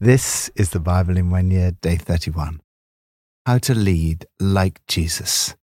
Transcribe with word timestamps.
This 0.00 0.48
is 0.54 0.70
the 0.70 0.78
Bible 0.78 1.16
in 1.16 1.28
one 1.28 1.50
year, 1.50 1.72
day 1.72 1.96
31. 1.96 2.60
How 3.46 3.58
to 3.58 3.74
lead 3.74 4.26
like 4.38 4.80
Jesus. 4.86 5.56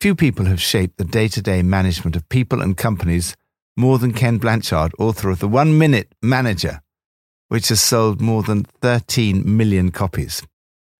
Few 0.00 0.14
people 0.14 0.44
have 0.44 0.62
shaped 0.62 0.98
the 0.98 1.04
day 1.04 1.26
to 1.26 1.42
day 1.42 1.60
management 1.60 2.14
of 2.14 2.28
people 2.28 2.62
and 2.62 2.76
companies 2.76 3.36
more 3.76 3.98
than 3.98 4.12
Ken 4.12 4.38
Blanchard, 4.38 4.92
author 5.00 5.30
of 5.30 5.40
The 5.40 5.48
One 5.48 5.76
Minute 5.76 6.14
Manager, 6.22 6.80
which 7.48 7.70
has 7.70 7.82
sold 7.82 8.20
more 8.20 8.44
than 8.44 8.62
13 8.62 9.42
million 9.44 9.90
copies. 9.90 10.46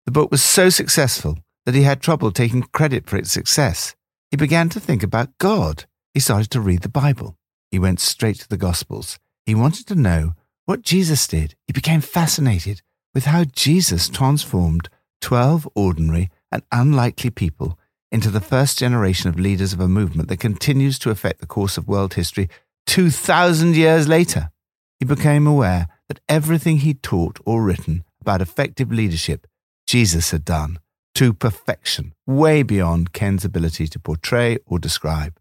The 0.05 0.11
book 0.11 0.32
was 0.32 0.43
so 0.43 0.71
successful 0.71 1.39
that 1.66 1.77
he 1.77 1.82
had 1.82 2.01
trouble 2.01 2.32
taking 2.32 2.62
credit 2.62 3.09
for 3.09 3.16
its 3.16 3.30
success. 3.30 3.95
He 4.32 4.37
began 4.37 4.69
to 4.71 4.80
think 4.80 5.05
about 5.05 5.39
God. 5.39 5.85
He 6.12 6.19
started 6.19 6.51
to 6.51 6.61
read 6.61 6.82
the 6.82 6.89
Bible. 6.89 7.37
He 7.71 7.79
went 7.79 8.01
straight 8.01 8.41
to 8.41 8.48
the 8.48 8.57
Gospels. 8.57 9.21
He 9.46 9.55
wanted 9.55 9.87
to 9.87 9.95
know 9.95 10.32
what 10.66 10.82
Jesus 10.82 11.26
did, 11.26 11.54
he 11.66 11.72
became 11.72 12.00
fascinated 12.00 12.82
with 13.14 13.27
how 13.27 13.45
Jesus 13.45 14.09
transformed 14.09 14.88
12 15.20 15.68
ordinary 15.74 16.30
and 16.50 16.62
unlikely 16.72 17.30
people 17.30 17.78
into 18.10 18.30
the 18.30 18.41
first 18.41 18.78
generation 18.78 19.28
of 19.28 19.38
leaders 19.38 19.72
of 19.72 19.80
a 19.80 19.88
movement 19.88 20.28
that 20.28 20.38
continues 20.38 20.98
to 21.00 21.10
affect 21.10 21.41
the 21.41 21.46
course 21.46 21.77
of 21.77 21.88
world 21.88 22.14
history 22.14 22.48
2,000 22.86 23.77
years 23.77 24.08
later. 24.08 24.50
He 24.98 25.05
became 25.05 25.46
aware 25.46 25.88
that 26.08 26.20
everything 26.28 26.78
he'd 26.78 27.02
taught 27.02 27.41
or 27.44 27.62
written 27.62 28.05
about 28.20 28.41
effective 28.41 28.92
leadership, 28.92 29.46
Jesus 29.86 30.30
had 30.30 30.44
done 30.44 30.78
to 31.14 31.33
perfection, 31.33 32.12
way 32.27 32.62
beyond 32.62 33.12
Ken's 33.12 33.44
ability 33.44 33.86
to 33.88 33.98
portray 33.98 34.58
or 34.66 34.78
describe. 34.78 35.38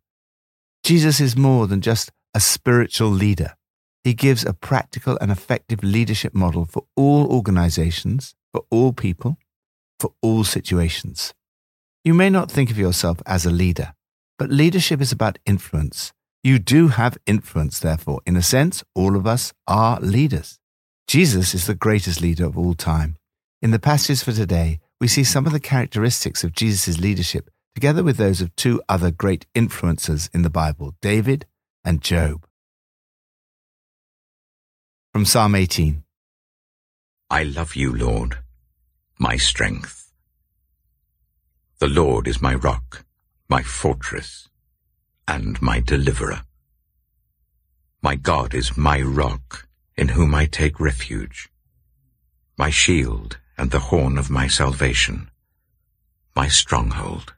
Jesus 0.84 1.20
is 1.20 1.38
more 1.38 1.68
than 1.68 1.82
just 1.82 2.12
a 2.34 2.40
spiritual 2.40 3.10
leader. 3.10 3.56
He 4.04 4.14
gives 4.14 4.46
a 4.46 4.54
practical 4.54 5.18
and 5.22 5.32
effective 5.32 5.84
leadership 5.84 6.34
model 6.34 6.66
for 6.66 6.84
all 6.96 7.26
organizations, 7.28 8.36
for 8.52 8.66
all 8.70 8.92
people, 8.92 9.38
for 10.00 10.14
all 10.22 10.44
situations. 10.44 11.34
You 12.04 12.14
may 12.14 12.30
not 12.30 12.52
think 12.52 12.70
of 12.70 12.78
yourself 12.78 13.22
as 13.26 13.46
a 13.46 13.50
leader, 13.50 13.94
but 14.38 14.50
leadership 14.50 15.00
is 15.00 15.14
about 15.14 15.40
influence. 15.46 16.12
You 16.44 16.60
do 16.60 16.90
have 16.90 17.18
influence, 17.26 17.80
therefore. 17.80 18.20
In 18.26 18.36
a 18.36 18.42
sense, 18.42 18.84
all 18.94 19.16
of 19.16 19.26
us 19.26 19.54
are 19.68 20.02
leaders. 20.02 20.60
Jesus 21.08 21.54
is 21.54 21.68
the 21.68 21.76
greatest 21.76 22.20
leader 22.20 22.46
of 22.46 22.58
all 22.58 22.74
time. 22.74 23.16
In 23.62 23.72
the 23.72 23.80
passages 23.80 24.22
for 24.22 24.34
today, 24.34 24.82
we 25.00 25.08
see 25.08 25.24
some 25.24 25.46
of 25.46 25.54
the 25.54 25.60
characteristics 25.62 26.44
of 26.44 26.52
Jesus' 26.52 27.00
leadership 27.00 27.50
together 27.76 28.04
with 28.04 28.18
those 28.18 28.42
of 28.42 28.56
two 28.56 28.82
other 28.88 29.12
great 29.12 29.46
influencers 29.56 30.30
in 30.34 30.42
the 30.42 30.50
Bible, 30.50 30.94
David 31.02 31.46
and 31.84 32.02
Job. 32.02 32.46
From 35.14 35.26
Psalm 35.26 35.54
18 35.54 36.04
I 37.30 37.44
love 37.44 37.76
you, 37.76 37.96
Lord, 37.96 38.40
my 39.20 39.38
strength. 39.38 40.12
The 41.78 41.88
Lord 41.88 42.28
is 42.28 42.42
my 42.42 42.56
rock, 42.56 43.06
my 43.48 43.62
fortress, 43.62 44.50
and 45.28 45.62
my 45.62 45.82
deliverer. 45.82 46.42
My 48.02 48.16
God 48.16 48.56
is 48.56 48.76
my 48.76 49.02
rock, 49.02 49.68
in 49.96 50.08
whom 50.08 50.34
I 50.34 50.48
take 50.48 50.80
refuge, 50.80 51.48
my 52.58 52.72
shield 52.72 53.38
and 53.56 53.70
the 53.70 53.92
horn 53.92 54.18
of 54.18 54.32
my 54.32 54.48
salvation, 54.48 55.30
my 56.36 56.48
stronghold. 56.48 57.36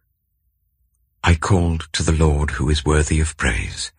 I 1.25 1.35
called 1.35 1.89
to 1.91 2.03
the 2.03 2.13
Lord 2.13 2.51
who 2.51 2.69
is 2.69 2.85
worthy 2.85 3.19
of 3.19 3.35
praise, 3.35 3.91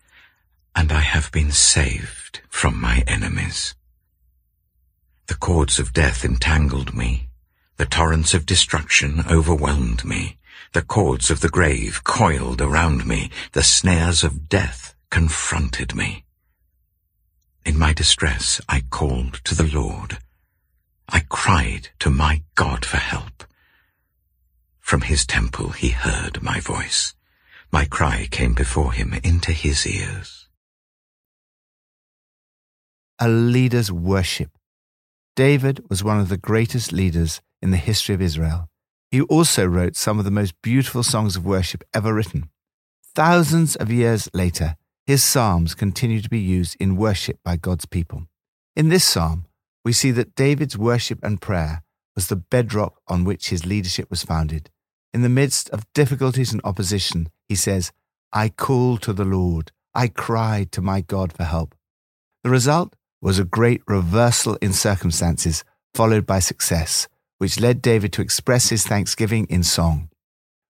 and 0.77 0.91
I 0.91 0.99
have 0.99 1.31
been 1.31 1.51
saved 1.51 2.41
from 2.49 2.79
my 2.79 3.03
enemies. 3.07 3.73
The 5.25 5.33
cords 5.33 5.79
of 5.79 5.91
death 5.91 6.23
entangled 6.23 6.93
me. 6.93 7.29
The 7.77 7.87
torrents 7.87 8.35
of 8.35 8.45
destruction 8.45 9.23
overwhelmed 9.27 10.05
me. 10.05 10.37
The 10.73 10.83
cords 10.83 11.31
of 11.31 11.39
the 11.39 11.49
grave 11.49 12.03
coiled 12.03 12.61
around 12.61 13.07
me. 13.07 13.31
The 13.53 13.63
snares 13.63 14.23
of 14.23 14.49
death 14.49 14.93
confronted 15.09 15.95
me. 15.95 16.25
In 17.65 17.79
my 17.79 17.91
distress 17.91 18.61
I 18.69 18.81
called 18.81 19.41
to 19.45 19.55
the 19.55 19.71
Lord. 19.75 20.19
I 21.09 21.21
cried 21.27 21.89
to 22.01 22.11
my 22.11 22.43
God 22.53 22.85
for 22.85 22.97
help. 22.97 23.45
From 24.79 25.01
his 25.01 25.25
temple 25.25 25.69
he 25.69 25.89
heard 25.89 26.43
my 26.43 26.59
voice. 26.59 27.15
My 27.71 27.85
cry 27.85 28.27
came 28.29 28.53
before 28.53 28.93
him 28.93 29.15
into 29.23 29.51
his 29.51 29.87
ears 29.87 30.36
a 33.19 33.27
leader's 33.27 33.91
worship. 33.91 34.51
David 35.35 35.83
was 35.89 36.03
one 36.03 36.19
of 36.19 36.29
the 36.29 36.37
greatest 36.37 36.91
leaders 36.91 37.41
in 37.61 37.71
the 37.71 37.77
history 37.77 38.13
of 38.15 38.21
Israel. 38.21 38.69
He 39.11 39.21
also 39.21 39.65
wrote 39.65 39.95
some 39.95 40.19
of 40.19 40.25
the 40.25 40.31
most 40.31 40.53
beautiful 40.61 41.03
songs 41.03 41.35
of 41.35 41.45
worship 41.45 41.83
ever 41.93 42.13
written. 42.13 42.49
Thousands 43.15 43.75
of 43.75 43.91
years 43.91 44.29
later, 44.33 44.75
his 45.05 45.23
psalms 45.23 45.73
continue 45.73 46.21
to 46.21 46.29
be 46.29 46.39
used 46.39 46.75
in 46.79 46.97
worship 46.97 47.39
by 47.43 47.55
God's 47.55 47.85
people. 47.85 48.27
In 48.75 48.89
this 48.89 49.05
psalm, 49.05 49.45
we 49.83 49.93
see 49.93 50.11
that 50.11 50.35
David's 50.35 50.77
worship 50.77 51.19
and 51.23 51.41
prayer 51.41 51.83
was 52.15 52.27
the 52.27 52.35
bedrock 52.35 52.99
on 53.07 53.23
which 53.23 53.49
his 53.49 53.65
leadership 53.65 54.09
was 54.09 54.23
founded. 54.23 54.69
In 55.13 55.21
the 55.21 55.29
midst 55.29 55.69
of 55.69 55.91
difficulties 55.93 56.51
and 56.51 56.61
opposition, 56.63 57.29
he 57.47 57.55
says, 57.55 57.91
I 58.33 58.49
called 58.49 59.01
to 59.03 59.13
the 59.13 59.25
Lord. 59.25 59.71
I 59.95 60.09
cried 60.09 60.71
to 60.73 60.81
my 60.81 61.01
God 61.01 61.31
for 61.31 61.43
help. 61.43 61.73
The 62.43 62.49
result 62.49 62.95
was 63.21 63.39
a 63.39 63.45
great 63.45 63.81
reversal 63.87 64.55
in 64.61 64.73
circumstances, 64.73 65.63
followed 65.93 66.25
by 66.25 66.39
success, 66.39 67.07
which 67.37 67.59
led 67.59 67.81
David 67.81 68.13
to 68.13 68.21
express 68.21 68.69
his 68.69 68.85
thanksgiving 68.85 69.47
in 69.49 69.63
song. 69.63 70.09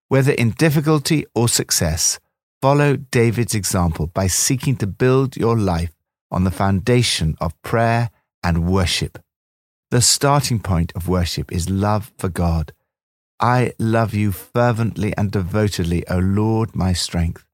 Whether 0.08 0.32
in 0.32 0.52
difficulty 0.52 1.26
or 1.36 1.50
success, 1.50 2.20
follow 2.62 2.96
David's 2.96 3.56
example 3.56 4.08
by 4.08 4.28
seeking 4.28 4.78
to 4.78 4.88
build 4.88 5.36
your 5.36 5.58
life 5.58 5.94
on 6.32 6.44
the 6.44 6.52
foundation 6.52 7.36
of 7.40 7.62
prayer 7.62 8.10
and 8.44 8.68
worship. 8.68 9.20
The 9.92 10.02
starting 10.02 10.60
point 10.60 10.92
of 10.96 11.08
worship 11.08 11.52
is 11.52 11.70
love 11.70 12.12
for 12.18 12.30
God. 12.30 12.74
I 13.40 13.74
love 13.78 14.14
you 14.14 14.32
fervently 14.32 15.14
and 15.18 15.32
devotedly, 15.32 16.08
O 16.08 16.18
Lord, 16.18 16.76
my 16.76 16.94
strength. 16.94 17.46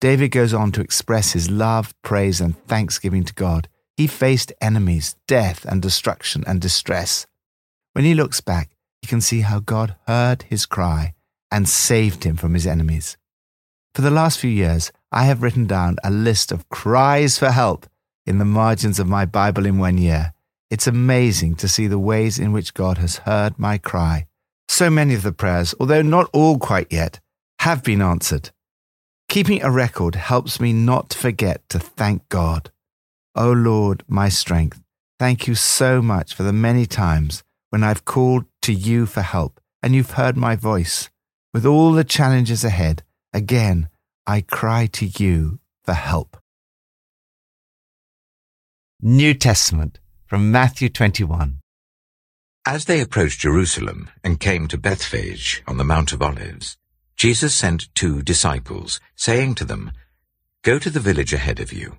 David 0.00 0.28
goes 0.28 0.54
on 0.54 0.72
to 0.72 0.82
express 0.82 1.32
his 1.32 1.50
love, 1.50 1.94
praise, 2.02 2.40
and 2.40 2.56
thanksgiving 2.66 3.24
to 3.24 3.34
God 3.34 3.68
he 3.96 4.06
faced 4.06 4.52
enemies, 4.60 5.16
death, 5.26 5.64
and 5.64 5.80
destruction 5.80 6.44
and 6.46 6.60
distress. 6.60 7.26
When 7.92 8.04
he 8.04 8.14
looks 8.14 8.40
back, 8.40 8.70
he 9.00 9.06
can 9.06 9.20
see 9.20 9.40
how 9.40 9.60
God 9.60 9.96
heard 10.06 10.42
his 10.42 10.66
cry 10.66 11.14
and 11.50 11.68
saved 11.68 12.24
him 12.24 12.36
from 12.36 12.54
his 12.54 12.66
enemies. 12.66 13.16
For 13.94 14.02
the 14.02 14.10
last 14.10 14.38
few 14.38 14.50
years, 14.50 14.92
I 15.10 15.24
have 15.24 15.42
written 15.42 15.66
down 15.66 15.96
a 16.04 16.10
list 16.10 16.52
of 16.52 16.68
cries 16.68 17.38
for 17.38 17.50
help 17.50 17.86
in 18.26 18.38
the 18.38 18.44
margins 18.44 18.98
of 18.98 19.06
my 19.06 19.24
Bible 19.24 19.64
in 19.64 19.78
one 19.78 19.96
year. 19.96 20.34
It's 20.70 20.86
amazing 20.86 21.54
to 21.56 21.68
see 21.68 21.86
the 21.86 21.98
ways 21.98 22.38
in 22.38 22.52
which 22.52 22.74
God 22.74 22.98
has 22.98 23.18
heard 23.18 23.58
my 23.58 23.78
cry. 23.78 24.26
So 24.68 24.90
many 24.90 25.14
of 25.14 25.22
the 25.22 25.32
prayers, 25.32 25.74
although 25.80 26.02
not 26.02 26.28
all 26.32 26.58
quite 26.58 26.92
yet, 26.92 27.20
have 27.60 27.82
been 27.82 28.02
answered. 28.02 28.50
Keeping 29.28 29.62
a 29.62 29.70
record 29.70 30.16
helps 30.16 30.60
me 30.60 30.72
not 30.72 31.14
forget 31.14 31.66
to 31.68 31.78
thank 31.78 32.28
God. 32.28 32.70
O 33.38 33.52
Lord, 33.52 34.02
my 34.08 34.30
strength, 34.30 34.80
thank 35.18 35.46
you 35.46 35.54
so 35.54 36.00
much 36.00 36.32
for 36.32 36.42
the 36.42 36.54
many 36.54 36.86
times 36.86 37.44
when 37.68 37.84
I've 37.84 38.06
called 38.06 38.46
to 38.62 38.72
you 38.72 39.04
for 39.04 39.20
help 39.20 39.60
and 39.82 39.94
you've 39.94 40.12
heard 40.12 40.38
my 40.38 40.56
voice. 40.56 41.10
With 41.52 41.66
all 41.66 41.92
the 41.92 42.02
challenges 42.02 42.64
ahead, 42.64 43.02
again, 43.34 43.90
I 44.26 44.40
cry 44.40 44.86
to 44.94 45.06
you 45.06 45.58
for 45.84 45.92
help. 45.92 46.38
New 49.02 49.34
Testament 49.34 50.00
from 50.24 50.50
Matthew 50.50 50.88
21. 50.88 51.58
As 52.66 52.86
they 52.86 53.02
approached 53.02 53.40
Jerusalem 53.40 54.08
and 54.24 54.40
came 54.40 54.66
to 54.68 54.78
Bethphage 54.78 55.62
on 55.68 55.76
the 55.76 55.84
Mount 55.84 56.14
of 56.14 56.22
Olives, 56.22 56.78
Jesus 57.16 57.54
sent 57.54 57.94
two 57.94 58.22
disciples, 58.22 58.98
saying 59.14 59.56
to 59.56 59.66
them, 59.66 59.92
Go 60.62 60.78
to 60.78 60.88
the 60.88 61.00
village 61.00 61.34
ahead 61.34 61.60
of 61.60 61.70
you 61.70 61.98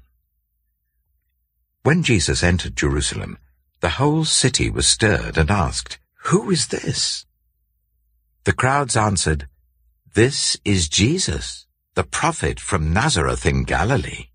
When 1.83 2.03
Jesus 2.03 2.43
entered 2.43 2.77
Jerusalem, 2.77 3.39
the 3.79 3.89
whole 3.89 4.23
city 4.23 4.69
was 4.69 4.85
stirred 4.85 5.35
and 5.35 5.49
asked, 5.49 5.97
Who 6.25 6.51
is 6.51 6.67
this? 6.67 7.25
The 8.43 8.53
crowds 8.53 8.95
answered, 8.95 9.47
This 10.13 10.57
is 10.63 10.87
Jesus, 10.87 11.65
the 11.95 12.03
prophet 12.03 12.59
from 12.59 12.93
Nazareth 12.93 13.47
in 13.47 13.63
Galilee. 13.63 14.27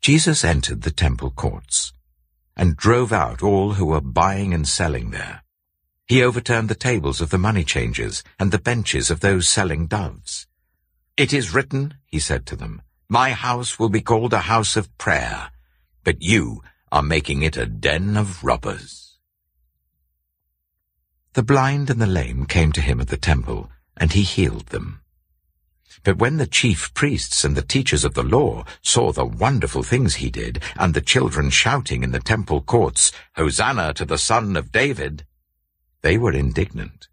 Jesus 0.00 0.44
entered 0.44 0.82
the 0.82 0.92
temple 0.92 1.32
courts 1.32 1.92
and 2.56 2.76
drove 2.76 3.12
out 3.12 3.42
all 3.42 3.72
who 3.72 3.86
were 3.86 4.00
buying 4.00 4.54
and 4.54 4.68
selling 4.68 5.10
there. 5.10 5.42
He 6.06 6.22
overturned 6.22 6.68
the 6.68 6.76
tables 6.76 7.20
of 7.20 7.30
the 7.30 7.38
money 7.38 7.64
changers 7.64 8.22
and 8.38 8.52
the 8.52 8.60
benches 8.60 9.10
of 9.10 9.18
those 9.18 9.48
selling 9.48 9.88
doves. 9.88 10.46
It 11.16 11.32
is 11.32 11.52
written, 11.52 11.94
he 12.06 12.20
said 12.20 12.46
to 12.46 12.56
them, 12.56 12.82
My 13.08 13.32
house 13.32 13.80
will 13.80 13.88
be 13.88 14.00
called 14.00 14.32
a 14.32 14.42
house 14.42 14.76
of 14.76 14.96
prayer, 14.96 15.50
but 16.06 16.22
you 16.22 16.62
are 16.92 17.02
making 17.02 17.42
it 17.42 17.56
a 17.56 17.66
den 17.66 18.16
of 18.16 18.44
robbers. 18.44 19.18
The 21.32 21.42
blind 21.42 21.90
and 21.90 22.00
the 22.00 22.06
lame 22.06 22.46
came 22.46 22.70
to 22.72 22.80
him 22.80 23.00
at 23.00 23.08
the 23.08 23.16
temple, 23.16 23.70
and 23.96 24.12
he 24.12 24.22
healed 24.22 24.66
them. 24.66 25.00
But 26.04 26.18
when 26.18 26.36
the 26.36 26.46
chief 26.46 26.94
priests 26.94 27.42
and 27.42 27.56
the 27.56 27.70
teachers 27.74 28.04
of 28.04 28.14
the 28.14 28.22
law 28.22 28.64
saw 28.82 29.10
the 29.10 29.24
wonderful 29.24 29.82
things 29.82 30.14
he 30.14 30.30
did, 30.30 30.62
and 30.76 30.94
the 30.94 31.00
children 31.00 31.50
shouting 31.50 32.04
in 32.04 32.12
the 32.12 32.20
temple 32.20 32.62
courts, 32.62 33.10
Hosanna 33.34 33.92
to 33.94 34.04
the 34.04 34.16
Son 34.16 34.54
of 34.54 34.70
David, 34.70 35.26
they 36.02 36.16
were 36.16 36.32
indignant. 36.32 37.08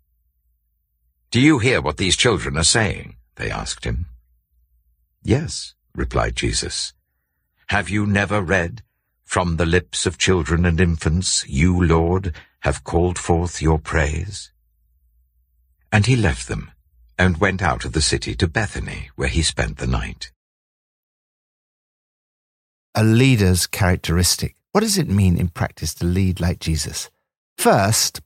Do 1.31 1.41
you 1.41 1.57
hear 1.57 1.81
what 1.81 1.97
these 1.97 2.15
children 2.15 2.57
are 2.57 2.63
saying? 2.63 3.15
They 3.37 3.49
asked 3.49 3.85
him. 3.85 4.05
Yes, 5.23 5.73
replied 5.95 6.35
Jesus. 6.35 6.93
Have 7.67 7.89
you 7.89 8.05
never 8.05 8.41
read, 8.41 8.83
From 9.23 9.57
the 9.57 9.65
lips 9.65 10.05
of 10.05 10.19
children 10.19 10.63
and 10.63 10.79
infants, 10.79 11.43
you, 11.47 11.83
Lord, 11.83 12.35
have 12.59 12.83
called 12.83 13.17
forth 13.17 13.63
your 13.63 13.79
praise? 13.79 14.51
And 15.91 16.05
he 16.05 16.15
left 16.15 16.47
them 16.47 16.69
and 17.17 17.39
went 17.39 17.61
out 17.61 17.83
of 17.83 17.93
the 17.93 18.01
city 18.01 18.35
to 18.35 18.47
Bethany, 18.47 19.09
where 19.15 19.29
he 19.29 19.41
spent 19.41 19.77
the 19.77 19.87
night. 19.87 20.31
A 22.93 23.03
leader's 23.03 23.65
characteristic. 23.65 24.55
What 24.71 24.81
does 24.81 24.99
it 24.99 25.09
mean 25.09 25.37
in 25.39 25.47
practice 25.47 25.95
to 25.95 26.05
lead 26.05 26.39
like 26.39 26.59
Jesus? 26.59 27.09
First, 27.57 28.21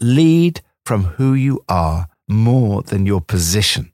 lead 0.00 0.60
from 0.84 1.04
who 1.16 1.32
you 1.32 1.64
are 1.66 2.08
more 2.28 2.82
than 2.82 3.06
your 3.06 3.22
position. 3.22 3.93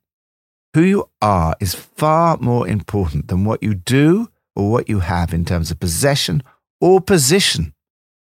Who 0.74 0.82
you 0.82 1.10
are 1.20 1.56
is 1.58 1.74
far 1.74 2.36
more 2.40 2.68
important 2.68 3.28
than 3.28 3.44
what 3.44 3.62
you 3.62 3.74
do 3.74 4.28
or 4.54 4.70
what 4.70 4.88
you 4.88 5.00
have 5.00 5.34
in 5.34 5.44
terms 5.44 5.70
of 5.70 5.80
possession 5.80 6.42
or 6.80 7.00
position. 7.00 7.74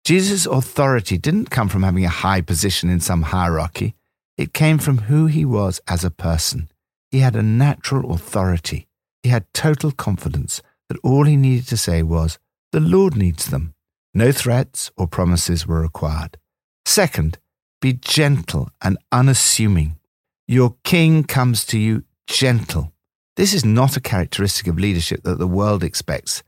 Jesus' 0.04 0.48
authority 0.48 1.20
didn't 1.20 1.52
come 1.52 1.70
from 1.70 1.84
having 1.84 2.04
a 2.04 2.10
high 2.10 2.42
position 2.42 2.90
in 2.90 3.00
some 3.00 3.22
hierarchy. 3.24 3.94
It 4.38 4.54
came 4.54 4.80
from 4.80 5.00
who 5.00 5.28
he 5.28 5.46
was 5.46 5.80
as 5.88 6.04
a 6.04 6.10
person. 6.10 6.70
He 7.12 7.20
had 7.20 7.36
a 7.36 7.44
natural 7.44 8.12
authority. 8.12 8.88
He 9.22 9.30
had 9.30 9.54
total 9.54 9.92
confidence 9.92 10.64
that 10.90 11.00
all 11.04 11.26
he 11.26 11.36
needed 11.36 11.68
to 11.68 11.78
say 11.78 12.02
was, 12.02 12.40
The 12.72 12.80
Lord 12.80 13.16
needs 13.16 13.46
them. 13.48 13.76
No 14.16 14.32
threats 14.32 14.92
or 14.98 15.08
promises 15.08 15.68
were 15.68 15.82
required. 15.82 16.38
Second, 16.86 17.38
be 17.82 17.94
gentle 17.94 18.70
and 18.82 18.98
unassuming. 19.12 19.98
Your 20.48 20.76
king 20.84 21.24
comes 21.24 21.66
to 21.68 21.78
you 21.78 22.04
gentle. 22.32 22.94
This 23.36 23.54
is 23.54 23.66
not 23.66 23.98
a 23.98 24.02
characteristic 24.02 24.68
of 24.68 24.80
leadership 24.80 25.24
that 25.24 25.38
the 25.38 25.48
world 25.48 25.84
expects, 25.84 26.44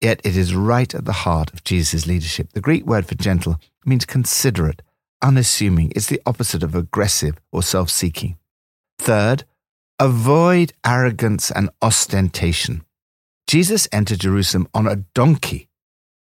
yet 0.00 0.20
it 0.24 0.36
is 0.36 0.54
right 0.54 0.94
at 0.94 1.04
the 1.04 1.12
heart 1.12 1.52
of 1.52 1.64
Jesus' 1.64 2.06
leadership. 2.06 2.52
The 2.52 2.60
Greek 2.60 2.86
word 2.86 3.06
for 3.06 3.14
gentle 3.16 3.58
means 3.84 4.04
considerate, 4.04 4.82
unassuming. 5.22 5.92
It's 5.94 6.06
the 6.06 6.22
opposite 6.24 6.62
of 6.62 6.74
aggressive 6.74 7.40
or 7.52 7.62
self 7.62 7.90
seeking. 7.90 8.38
Third, 8.98 9.44
avoid 9.98 10.72
arrogance 10.86 11.50
and 11.50 11.70
ostentation. 11.82 12.84
Jesus 13.46 13.88
entered 13.92 14.20
Jerusalem 14.20 14.68
on 14.72 14.86
a 14.86 15.04
donkey. 15.14 15.68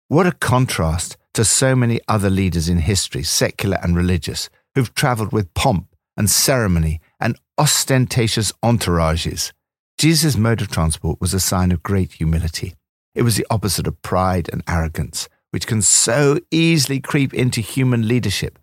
What 0.08 0.26
a 0.26 0.32
contrast 0.32 1.16
to 1.34 1.44
so 1.44 1.74
many 1.74 2.00
other 2.08 2.30
leaders 2.30 2.68
in 2.68 2.78
history, 2.78 3.22
secular 3.22 3.78
and 3.82 3.96
religious, 3.96 4.50
who've 4.74 4.94
traveled 4.94 5.32
with 5.32 5.52
pomp 5.54 5.88
and 6.16 6.28
ceremony 6.30 7.00
and 7.20 7.38
ostentatious 7.56 8.52
entourages. 8.62 9.52
Jesus' 9.98 10.36
mode 10.36 10.60
of 10.60 10.68
transport 10.68 11.20
was 11.20 11.34
a 11.34 11.40
sign 11.40 11.72
of 11.72 11.82
great 11.82 12.12
humility. 12.12 12.74
It 13.14 13.22
was 13.22 13.36
the 13.36 13.46
opposite 13.50 13.86
of 13.86 14.00
pride 14.02 14.48
and 14.52 14.62
arrogance, 14.68 15.28
which 15.50 15.66
can 15.66 15.82
so 15.82 16.38
easily 16.50 17.00
creep 17.00 17.34
into 17.34 17.60
human 17.60 18.06
leadership. 18.06 18.58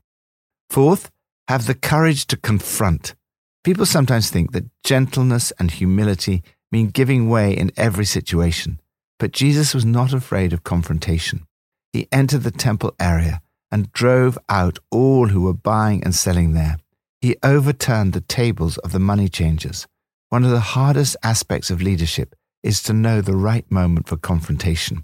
Fourth, 0.70 1.12
have 1.48 1.68
the 1.68 1.76
courage 1.76 2.26
to 2.28 2.38
confront. 2.38 3.16
People 3.64 3.86
sometimes 3.86 4.30
think 4.30 4.52
that 4.52 4.70
gentleness 4.84 5.52
and 5.60 5.72
humility 5.72 6.44
mean 6.72 6.88
giving 6.88 7.30
way 7.30 7.52
in 7.52 7.72
every 7.78 8.06
situation, 8.06 8.80
but 9.20 9.32
Jesus 9.32 9.74
was 9.74 9.86
not 9.86 10.14
afraid 10.14 10.54
of 10.54 10.64
confrontation. 10.64 11.46
He 11.92 12.08
entered 12.12 12.44
the 12.44 12.52
temple 12.52 12.96
area 13.00 13.42
and 13.72 13.92
drove 13.92 14.38
out 14.50 14.80
all 14.92 15.28
who 15.28 15.42
were 15.42 15.54
buying 15.54 16.04
and 16.04 16.16
selling 16.16 16.54
there. 16.54 16.78
He 17.26 17.38
overturned 17.42 18.14
the 18.14 18.22
tables 18.22 18.78
of 18.78 18.92
the 18.92 19.00
money 19.00 19.28
changers. 19.28 19.88
One 20.30 20.44
of 20.44 20.52
the 20.52 20.60
hardest 20.60 21.18
aspects 21.24 21.72
of 21.72 21.82
leadership 21.82 22.36
is 22.62 22.84
to 22.84 22.94
know 22.94 23.20
the 23.20 23.36
right 23.36 23.66
moment 23.72 24.08
for 24.08 24.16
confrontation. 24.16 25.04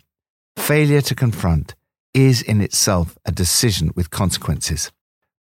Failure 0.55 1.01
to 1.01 1.15
confront 1.15 1.73
is 2.13 2.43
in 2.43 2.61
itself 2.61 3.17
a 3.25 3.31
decision 3.31 3.91
with 3.95 4.11
consequences. 4.11 4.91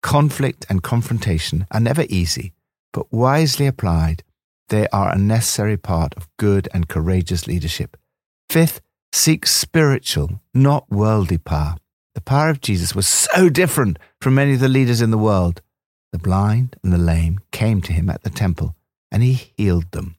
Conflict 0.01 0.65
and 0.70 0.82
confrontation 0.82 1.68
are 1.70 1.82
never 1.82 2.06
easy, 2.08 2.53
but 2.94 3.12
wisely 3.12 3.68
applied, 3.68 4.24
they 4.70 4.88
are 4.94 5.12
a 5.12 5.18
necessary 5.18 5.75
part 5.75 6.13
of 6.15 6.30
good 6.38 6.70
and 6.74 6.88
courageous 6.88 7.46
leadership. 7.46 7.98
Fifth, 8.50 8.80
seek 9.12 9.46
spiritual, 9.46 10.39
not 10.53 10.89
worldly 10.89 11.39
power. 11.39 11.75
The 12.15 12.22
power 12.22 12.50
of 12.50 12.62
Jesus 12.62 12.96
was 12.96 13.06
so 13.06 13.50
different 13.50 14.00
from 14.22 14.36
many 14.36 14.53
of 14.53 14.62
the 14.62 14.70
leaders 14.70 15.01
in 15.01 15.12
the 15.12 15.18
world. 15.18 15.62
The 16.12 16.20
blind 16.20 16.75
and 16.84 16.92
the 16.92 16.98
lame 16.98 17.39
came 17.51 17.82
to 17.82 17.94
him 17.94 18.10
at 18.10 18.24
the 18.24 18.30
temple, 18.30 18.75
and 19.12 19.22
he 19.22 19.34
healed 19.34 19.92
them. 19.92 20.16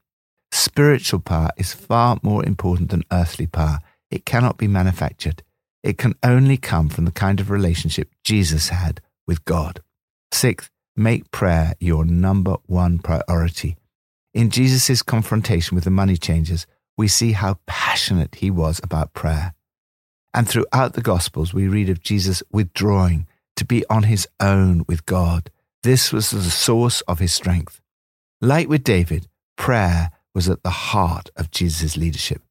Spiritual 0.52 1.20
power 1.20 1.50
is 1.56 1.72
far 1.72 2.18
more 2.22 2.44
important 2.44 2.90
than 2.90 3.04
earthly 3.12 3.46
power. 3.46 3.78
It 4.10 4.24
cannot 4.24 4.58
be 4.58 4.68
manufactured. 4.68 5.42
It 5.82 5.98
can 5.98 6.14
only 6.22 6.56
come 6.56 6.88
from 6.88 7.04
the 7.06 7.12
kind 7.12 7.40
of 7.40 7.50
relationship 7.50 8.10
Jesus 8.24 8.68
had 8.68 9.00
with 9.26 9.44
God. 9.44 9.80
Sixth, 10.32 10.70
make 10.96 11.30
prayer 11.30 11.74
your 11.80 12.04
number 12.04 12.56
one 12.66 12.98
priority. 12.98 13.76
In 14.34 14.50
Jesus' 14.50 15.02
confrontation 15.02 15.74
with 15.74 15.84
the 15.84 15.90
money 15.90 16.16
changers, 16.16 16.66
we 16.96 17.08
see 17.08 17.32
how 17.32 17.58
passionate 17.66 18.36
he 18.36 18.50
was 18.50 18.80
about 18.82 19.14
prayer. 19.14 19.54
And 20.34 20.48
throughout 20.48 20.92
the 20.92 21.02
Gospels, 21.02 21.54
we 21.54 21.66
read 21.66 21.88
of 21.88 22.02
Jesus 22.02 22.42
withdrawing 22.52 23.26
to 23.56 23.64
be 23.64 23.84
on 23.88 24.04
his 24.04 24.28
own 24.38 24.84
with 24.86 25.06
God. 25.06 25.50
This 25.82 26.12
was 26.12 26.30
the 26.30 26.42
source 26.42 27.00
of 27.02 27.20
his 27.20 27.32
strength. 27.32 27.80
Like 28.40 28.68
with 28.68 28.84
David, 28.84 29.28
prayer 29.56 30.10
was 30.34 30.48
at 30.48 30.62
the 30.62 30.70
heart 30.70 31.30
of 31.36 31.50
Jesus' 31.50 31.96
leadership. 31.96 32.42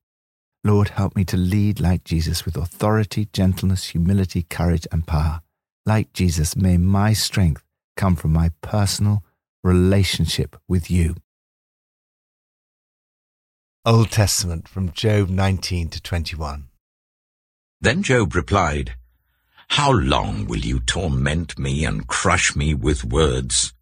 Lord, 0.63 0.89
help 0.89 1.15
me 1.15 1.23
to 1.25 1.37
lead 1.37 1.79
like 1.79 2.03
Jesus 2.03 2.43
with 2.43 2.57
authority, 2.57 3.29
gentleness, 3.31 3.89
humility, 3.89 4.43
courage, 4.43 4.87
and 4.91 5.05
power. 5.07 5.41
Like 5.85 6.11
Jesus, 6.11 6.55
may 6.55 6.77
my 6.77 7.13
strength 7.13 7.63
come 7.95 8.15
from 8.15 8.33
my 8.33 8.51
personal 8.61 9.23
relationship 9.63 10.55
with 10.67 10.89
you. 10.89 11.15
Old 13.85 14.11
Testament 14.11 14.67
from 14.67 14.91
Job 14.91 15.29
19 15.29 15.89
to 15.89 16.01
21. 16.01 16.67
Then 17.79 18.03
Job 18.03 18.35
replied, 18.35 18.95
How 19.69 19.91
long 19.91 20.45
will 20.47 20.59
you 20.59 20.79
torment 20.79 21.57
me 21.57 21.85
and 21.85 22.07
crush 22.07 22.55
me 22.55 22.73
with 22.73 23.05
words? 23.05 23.73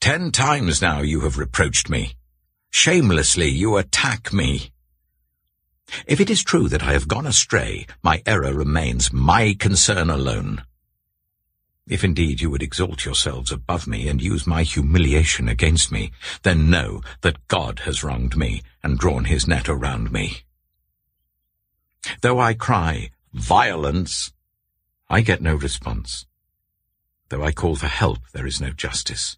Ten 0.00 0.30
times 0.30 0.80
now 0.80 1.00
you 1.00 1.20
have 1.22 1.38
reproached 1.38 1.88
me. 1.88 2.14
Shamelessly 2.70 3.48
you 3.48 3.76
attack 3.76 4.32
me. 4.32 4.70
If 6.06 6.20
it 6.20 6.30
is 6.30 6.44
true 6.44 6.68
that 6.68 6.82
I 6.82 6.92
have 6.92 7.08
gone 7.08 7.26
astray, 7.26 7.86
my 8.02 8.22
error 8.26 8.54
remains 8.54 9.12
my 9.12 9.54
concern 9.58 10.08
alone. 10.08 10.62
If 11.88 12.04
indeed 12.04 12.40
you 12.40 12.50
would 12.50 12.62
exalt 12.62 13.04
yourselves 13.04 13.50
above 13.50 13.86
me 13.86 14.08
and 14.08 14.22
use 14.22 14.46
my 14.46 14.62
humiliation 14.62 15.48
against 15.48 15.90
me, 15.90 16.12
then 16.42 16.70
know 16.70 17.02
that 17.22 17.48
God 17.48 17.80
has 17.80 18.04
wronged 18.04 18.36
me 18.36 18.62
and 18.82 18.98
drawn 18.98 19.24
his 19.24 19.48
net 19.48 19.68
around 19.68 20.12
me. 20.12 20.42
Though 22.20 22.38
I 22.38 22.54
cry, 22.54 23.10
violence, 23.32 24.32
I 25.12 25.20
get 25.20 25.42
no 25.42 25.54
response. 25.54 26.24
Though 27.28 27.44
I 27.44 27.52
call 27.52 27.76
for 27.76 27.86
help, 27.86 28.20
there 28.32 28.46
is 28.46 28.62
no 28.62 28.70
justice. 28.70 29.36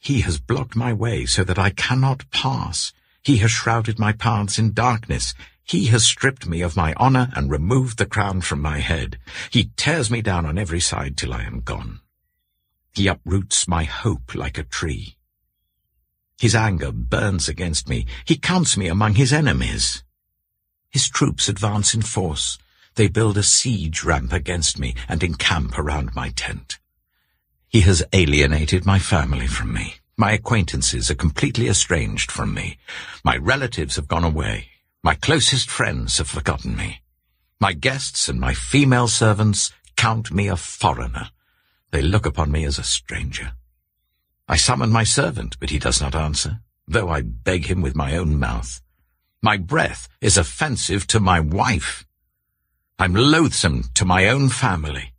He 0.00 0.22
has 0.22 0.40
blocked 0.40 0.74
my 0.74 0.92
way 0.92 1.26
so 1.26 1.44
that 1.44 1.60
I 1.60 1.70
cannot 1.70 2.28
pass. 2.32 2.92
He 3.22 3.36
has 3.36 3.52
shrouded 3.52 4.00
my 4.00 4.10
paths 4.10 4.58
in 4.58 4.72
darkness. 4.72 5.32
He 5.62 5.86
has 5.86 6.04
stripped 6.04 6.48
me 6.48 6.60
of 6.62 6.76
my 6.76 6.92
honor 6.96 7.30
and 7.36 7.52
removed 7.52 7.98
the 7.98 8.06
crown 8.06 8.40
from 8.40 8.60
my 8.60 8.80
head. 8.80 9.20
He 9.48 9.70
tears 9.76 10.10
me 10.10 10.22
down 10.22 10.44
on 10.44 10.58
every 10.58 10.80
side 10.80 11.16
till 11.16 11.32
I 11.32 11.44
am 11.44 11.60
gone. 11.60 12.00
He 12.92 13.06
uproots 13.06 13.68
my 13.68 13.84
hope 13.84 14.34
like 14.34 14.58
a 14.58 14.64
tree. 14.64 15.18
His 16.36 16.56
anger 16.56 16.90
burns 16.90 17.48
against 17.48 17.88
me. 17.88 18.06
He 18.24 18.36
counts 18.36 18.76
me 18.76 18.88
among 18.88 19.14
his 19.14 19.32
enemies. 19.32 20.02
His 20.90 21.08
troops 21.08 21.48
advance 21.48 21.94
in 21.94 22.02
force. 22.02 22.58
They 22.98 23.06
build 23.06 23.38
a 23.38 23.44
siege 23.44 24.02
ramp 24.02 24.32
against 24.32 24.76
me 24.76 24.96
and 25.08 25.22
encamp 25.22 25.78
around 25.78 26.16
my 26.16 26.30
tent. 26.30 26.80
He 27.68 27.82
has 27.82 28.02
alienated 28.12 28.84
my 28.84 28.98
family 28.98 29.46
from 29.46 29.72
me. 29.72 29.98
My 30.16 30.32
acquaintances 30.32 31.08
are 31.08 31.14
completely 31.14 31.68
estranged 31.68 32.32
from 32.32 32.52
me. 32.52 32.76
My 33.22 33.36
relatives 33.36 33.94
have 33.94 34.08
gone 34.08 34.24
away. 34.24 34.70
My 35.04 35.14
closest 35.14 35.70
friends 35.70 36.18
have 36.18 36.28
forgotten 36.28 36.76
me. 36.76 37.02
My 37.60 37.72
guests 37.72 38.28
and 38.28 38.40
my 38.40 38.52
female 38.52 39.06
servants 39.06 39.72
count 39.96 40.32
me 40.32 40.48
a 40.48 40.56
foreigner. 40.56 41.30
They 41.92 42.02
look 42.02 42.26
upon 42.26 42.50
me 42.50 42.64
as 42.64 42.80
a 42.80 42.82
stranger. 42.82 43.52
I 44.48 44.56
summon 44.56 44.90
my 44.90 45.04
servant, 45.04 45.56
but 45.60 45.70
he 45.70 45.78
does 45.78 46.00
not 46.00 46.16
answer, 46.16 46.62
though 46.88 47.10
I 47.10 47.22
beg 47.22 47.66
him 47.66 47.80
with 47.80 47.94
my 47.94 48.16
own 48.16 48.40
mouth. 48.40 48.82
My 49.40 49.56
breath 49.56 50.08
is 50.20 50.36
offensive 50.36 51.06
to 51.06 51.20
my 51.20 51.38
wife. 51.38 52.04
I'm 53.00 53.14
loathsome 53.14 53.84
to 53.94 54.04
my 54.04 54.26
own 54.28 54.48
family. 54.48 55.12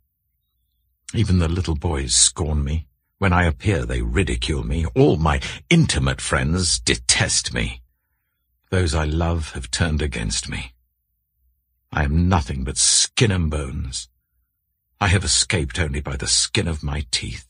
Even 1.14 1.38
the 1.38 1.48
little 1.48 1.74
boys 1.74 2.14
scorn 2.14 2.62
me. 2.62 2.86
When 3.16 3.32
I 3.32 3.44
appear, 3.44 3.86
they 3.86 4.02
ridicule 4.02 4.64
me. 4.64 4.84
All 4.94 5.16
my 5.16 5.40
intimate 5.70 6.20
friends 6.20 6.78
detest 6.78 7.54
me. 7.54 7.80
Those 8.68 8.94
I 8.94 9.04
love 9.04 9.52
have 9.52 9.70
turned 9.70 10.02
against 10.02 10.46
me. 10.46 10.74
I 11.90 12.04
am 12.04 12.28
nothing 12.28 12.64
but 12.64 12.76
skin 12.76 13.30
and 13.30 13.50
bones. 13.50 14.10
I 15.00 15.08
have 15.08 15.24
escaped 15.24 15.80
only 15.80 16.02
by 16.02 16.16
the 16.16 16.26
skin 16.28 16.68
of 16.68 16.82
my 16.82 17.06
teeth. 17.10 17.48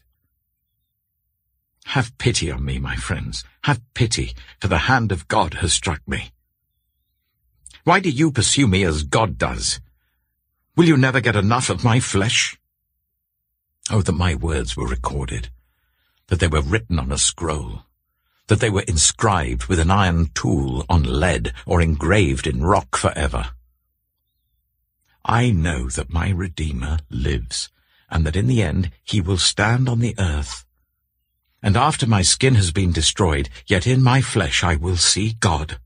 Have 1.87 2.16
pity 2.18 2.52
on 2.52 2.64
me, 2.64 2.78
my 2.78 2.94
friends. 2.94 3.42
Have 3.64 3.82
pity, 3.94 4.37
for 4.60 4.68
the 4.68 4.87
hand 4.87 5.10
of 5.10 5.26
God 5.26 5.54
has 5.54 5.72
struck 5.72 6.06
me. 6.06 6.30
Why 7.82 7.99
do 7.99 8.10
you 8.10 8.30
pursue 8.30 8.68
me 8.68 8.84
as 8.84 9.02
God 9.02 9.37
does? 9.37 9.80
Will 10.76 10.86
you 10.86 10.96
never 10.96 11.20
get 11.20 11.36
enough 11.36 11.70
of 11.70 11.84
my 11.84 12.00
flesh? 12.00 12.58
Oh, 13.90 14.02
that 14.02 14.12
my 14.12 14.34
words 14.34 14.76
were 14.76 14.86
recorded, 14.86 15.50
that 16.28 16.40
they 16.40 16.48
were 16.48 16.62
written 16.62 16.98
on 16.98 17.12
a 17.12 17.18
scroll 17.18 17.84
that 18.50 18.58
they 18.58 18.68
were 18.68 18.82
inscribed 18.88 19.66
with 19.66 19.78
an 19.78 19.92
iron 19.92 20.28
tool 20.34 20.84
on 20.88 21.04
lead 21.04 21.52
or 21.66 21.80
engraved 21.80 22.48
in 22.48 22.60
rock 22.60 22.96
forever. 22.96 23.50
I 25.24 25.52
know 25.52 25.88
that 25.90 26.12
my 26.12 26.30
Redeemer 26.30 26.98
lives, 27.08 27.68
and 28.10 28.26
that 28.26 28.34
in 28.34 28.48
the 28.48 28.60
end 28.60 28.90
he 29.04 29.20
will 29.20 29.38
stand 29.38 29.88
on 29.88 30.00
the 30.00 30.16
earth. 30.18 30.64
And 31.62 31.76
after 31.76 32.08
my 32.08 32.22
skin 32.22 32.56
has 32.56 32.72
been 32.72 32.90
destroyed, 32.90 33.48
yet 33.68 33.86
in 33.86 34.02
my 34.02 34.20
flesh 34.20 34.64
I 34.64 34.74
will 34.74 34.96
see 34.96 35.36
God. 35.38 35.78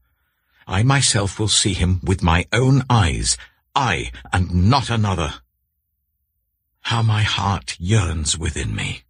I 0.67 0.83
myself 0.83 1.39
will 1.39 1.49
see 1.49 1.75
him 1.75 2.01
with 2.03 2.23
my 2.23 2.47
own 2.51 2.83
eyes, 2.89 3.37
I 3.75 4.13
and 4.33 4.71
not 4.71 4.91
another. 4.91 5.35
How 6.83 7.03
my 7.03 7.23
heart 7.23 7.77
yearns 7.81 8.39
within 8.39 8.75
me. 8.75 9.03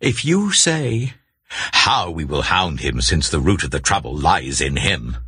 If 0.00 0.24
you 0.24 0.52
say, 0.52 1.14
how 1.48 2.10
we 2.10 2.24
will 2.24 2.42
hound 2.42 2.80
him, 2.80 3.00
since 3.00 3.28
the 3.28 3.40
root 3.40 3.62
of 3.62 3.70
the 3.70 3.80
trouble 3.80 4.16
lies 4.16 4.60
in 4.60 4.76
him. 4.76 5.18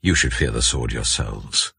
You 0.00 0.14
should 0.14 0.34
fear 0.34 0.50
the 0.50 0.62
sword 0.62 0.92
yourselves. 0.92 1.72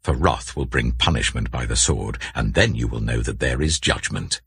For 0.00 0.14
wrath 0.14 0.56
will 0.56 0.64
bring 0.64 0.92
punishment 0.92 1.50
by 1.50 1.66
the 1.66 1.76
sword, 1.76 2.18
and 2.34 2.54
then 2.54 2.74
you 2.74 2.88
will 2.88 3.00
know 3.00 3.20
that 3.20 3.40
there 3.40 3.60
is 3.60 3.78
judgment. 3.78 4.40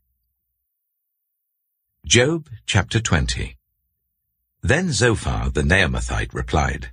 Job 2.04 2.48
chapter 2.66 3.00
20 3.00 3.56
Then 4.60 4.92
Zophar 4.92 5.50
the 5.50 5.62
Naamathite 5.62 6.34
replied, 6.34 6.90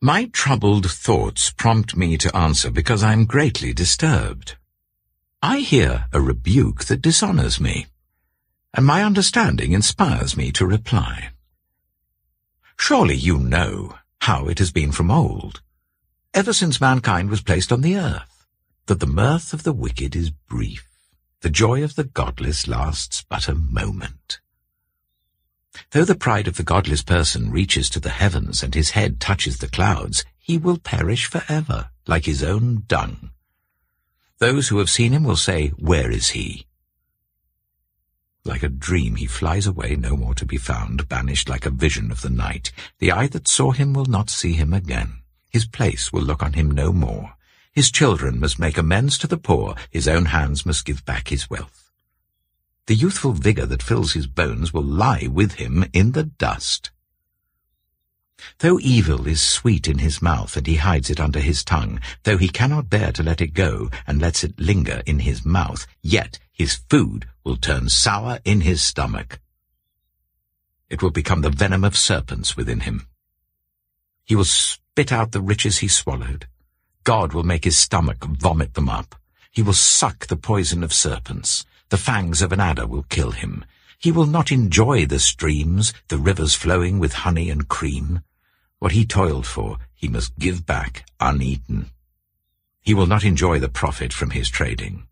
My 0.00 0.26
troubled 0.26 0.90
thoughts 0.90 1.50
prompt 1.50 1.96
me 1.96 2.18
to 2.18 2.36
answer 2.36 2.70
because 2.70 3.02
I 3.02 3.12
am 3.12 3.24
greatly 3.24 3.72
disturbed. 3.72 4.56
I 5.42 5.58
hear 5.58 6.06
a 6.12 6.20
rebuke 6.20 6.84
that 6.84 7.02
dishonors 7.02 7.60
me 7.60 7.86
and 8.76 8.84
my 8.84 9.02
understanding 9.02 9.72
inspires 9.72 10.36
me 10.36 10.52
to 10.52 10.66
reply. 10.66 11.30
Surely 12.78 13.16
you 13.16 13.38
know 13.38 13.96
how 14.20 14.48
it 14.48 14.58
has 14.58 14.70
been 14.70 14.92
from 14.92 15.10
old, 15.10 15.62
ever 16.34 16.52
since 16.52 16.78
mankind 16.78 17.30
was 17.30 17.40
placed 17.40 17.72
on 17.72 17.80
the 17.80 17.96
earth, 17.96 18.46
that 18.84 19.00
the 19.00 19.06
mirth 19.06 19.54
of 19.54 19.62
the 19.62 19.72
wicked 19.72 20.14
is 20.14 20.28
brief, 20.28 20.86
the 21.40 21.48
joy 21.48 21.82
of 21.82 21.94
the 21.94 22.04
godless 22.04 22.68
lasts 22.68 23.24
but 23.26 23.48
a 23.48 23.54
moment. 23.54 24.40
Though 25.90 26.04
the 26.04 26.14
pride 26.14 26.48
of 26.48 26.56
the 26.56 26.62
godless 26.62 27.02
person 27.02 27.50
reaches 27.50 27.88
to 27.90 28.00
the 28.00 28.10
heavens 28.10 28.62
and 28.62 28.74
his 28.74 28.90
head 28.90 29.20
touches 29.20 29.58
the 29.58 29.68
clouds, 29.68 30.24
he 30.38 30.58
will 30.58 30.78
perish 30.78 31.26
forever, 31.26 31.90
like 32.06 32.24
his 32.24 32.42
own 32.42 32.84
dung. 32.86 33.30
Those 34.38 34.68
who 34.68 34.78
have 34.78 34.90
seen 34.90 35.12
him 35.12 35.24
will 35.24 35.36
say, 35.36 35.68
Where 35.78 36.10
is 36.10 36.30
he? 36.30 36.66
Like 38.44 38.62
a 38.62 38.68
dream 38.68 39.16
he 39.16 39.26
flies 39.26 39.66
away, 39.66 39.96
no 39.96 40.16
more 40.16 40.34
to 40.34 40.46
be 40.46 40.56
found, 40.56 41.08
banished 41.08 41.48
like 41.48 41.66
a 41.66 41.70
vision 41.70 42.12
of 42.12 42.20
the 42.20 42.30
night. 42.30 42.70
The 42.98 43.10
eye 43.10 43.26
that 43.28 43.48
saw 43.48 43.72
him 43.72 43.92
will 43.92 44.04
not 44.04 44.30
see 44.30 44.52
him 44.52 44.72
again. 44.72 45.22
His 45.50 45.66
place 45.66 46.12
will 46.12 46.22
look 46.22 46.42
on 46.42 46.52
him 46.52 46.70
no 46.70 46.92
more. 46.92 47.34
His 47.72 47.90
children 47.90 48.38
must 48.38 48.58
make 48.58 48.78
amends 48.78 49.18
to 49.18 49.26
the 49.26 49.36
poor, 49.36 49.74
his 49.90 50.06
own 50.06 50.26
hands 50.26 50.64
must 50.64 50.84
give 50.84 51.04
back 51.04 51.28
his 51.28 51.50
wealth. 51.50 51.85
The 52.86 52.94
youthful 52.94 53.32
vigour 53.32 53.66
that 53.66 53.82
fills 53.82 54.12
his 54.12 54.28
bones 54.28 54.72
will 54.72 54.84
lie 54.84 55.26
with 55.26 55.54
him 55.54 55.86
in 55.92 56.12
the 56.12 56.22
dust. 56.22 56.90
Though 58.58 58.78
evil 58.80 59.26
is 59.26 59.42
sweet 59.42 59.88
in 59.88 59.98
his 59.98 60.22
mouth, 60.22 60.56
and 60.56 60.66
he 60.66 60.76
hides 60.76 61.10
it 61.10 61.18
under 61.18 61.40
his 61.40 61.64
tongue, 61.64 62.00
though 62.22 62.38
he 62.38 62.48
cannot 62.48 62.88
bear 62.88 63.10
to 63.12 63.24
let 63.24 63.40
it 63.40 63.54
go, 63.54 63.90
and 64.06 64.20
lets 64.20 64.44
it 64.44 64.60
linger 64.60 65.02
in 65.04 65.20
his 65.20 65.44
mouth, 65.44 65.86
yet 66.00 66.38
his 66.52 66.76
food 66.88 67.26
will 67.42 67.56
turn 67.56 67.88
sour 67.88 68.38
in 68.44 68.60
his 68.60 68.82
stomach. 68.82 69.40
It 70.88 71.02
will 71.02 71.10
become 71.10 71.40
the 71.40 71.50
venom 71.50 71.82
of 71.82 71.96
serpents 71.96 72.56
within 72.56 72.80
him. 72.80 73.08
He 74.24 74.36
will 74.36 74.44
spit 74.44 75.10
out 75.10 75.32
the 75.32 75.40
riches 75.40 75.78
he 75.78 75.88
swallowed. 75.88 76.46
God 77.02 77.32
will 77.32 77.42
make 77.42 77.64
his 77.64 77.76
stomach 77.76 78.24
vomit 78.24 78.74
them 78.74 78.88
up. 78.88 79.16
He 79.50 79.62
will 79.62 79.72
suck 79.72 80.26
the 80.26 80.36
poison 80.36 80.84
of 80.84 80.92
serpents. 80.92 81.64
The 81.88 81.96
fangs 81.96 82.42
of 82.42 82.52
an 82.52 82.60
adder 82.60 82.86
will 82.86 83.04
kill 83.04 83.30
him. 83.30 83.64
He 83.98 84.10
will 84.10 84.26
not 84.26 84.50
enjoy 84.50 85.06
the 85.06 85.20
streams, 85.20 85.92
the 86.08 86.18
rivers 86.18 86.54
flowing 86.54 86.98
with 86.98 87.24
honey 87.24 87.48
and 87.48 87.68
cream. 87.68 88.22
What 88.78 88.92
he 88.92 89.06
toiled 89.06 89.46
for, 89.46 89.78
he 89.94 90.08
must 90.08 90.38
give 90.38 90.66
back 90.66 91.06
uneaten. 91.20 91.90
He 92.82 92.92
will 92.92 93.06
not 93.06 93.24
enjoy 93.24 93.58
the 93.58 93.68
profit 93.68 94.12
from 94.12 94.30
his 94.30 94.50
trading. 94.50 95.06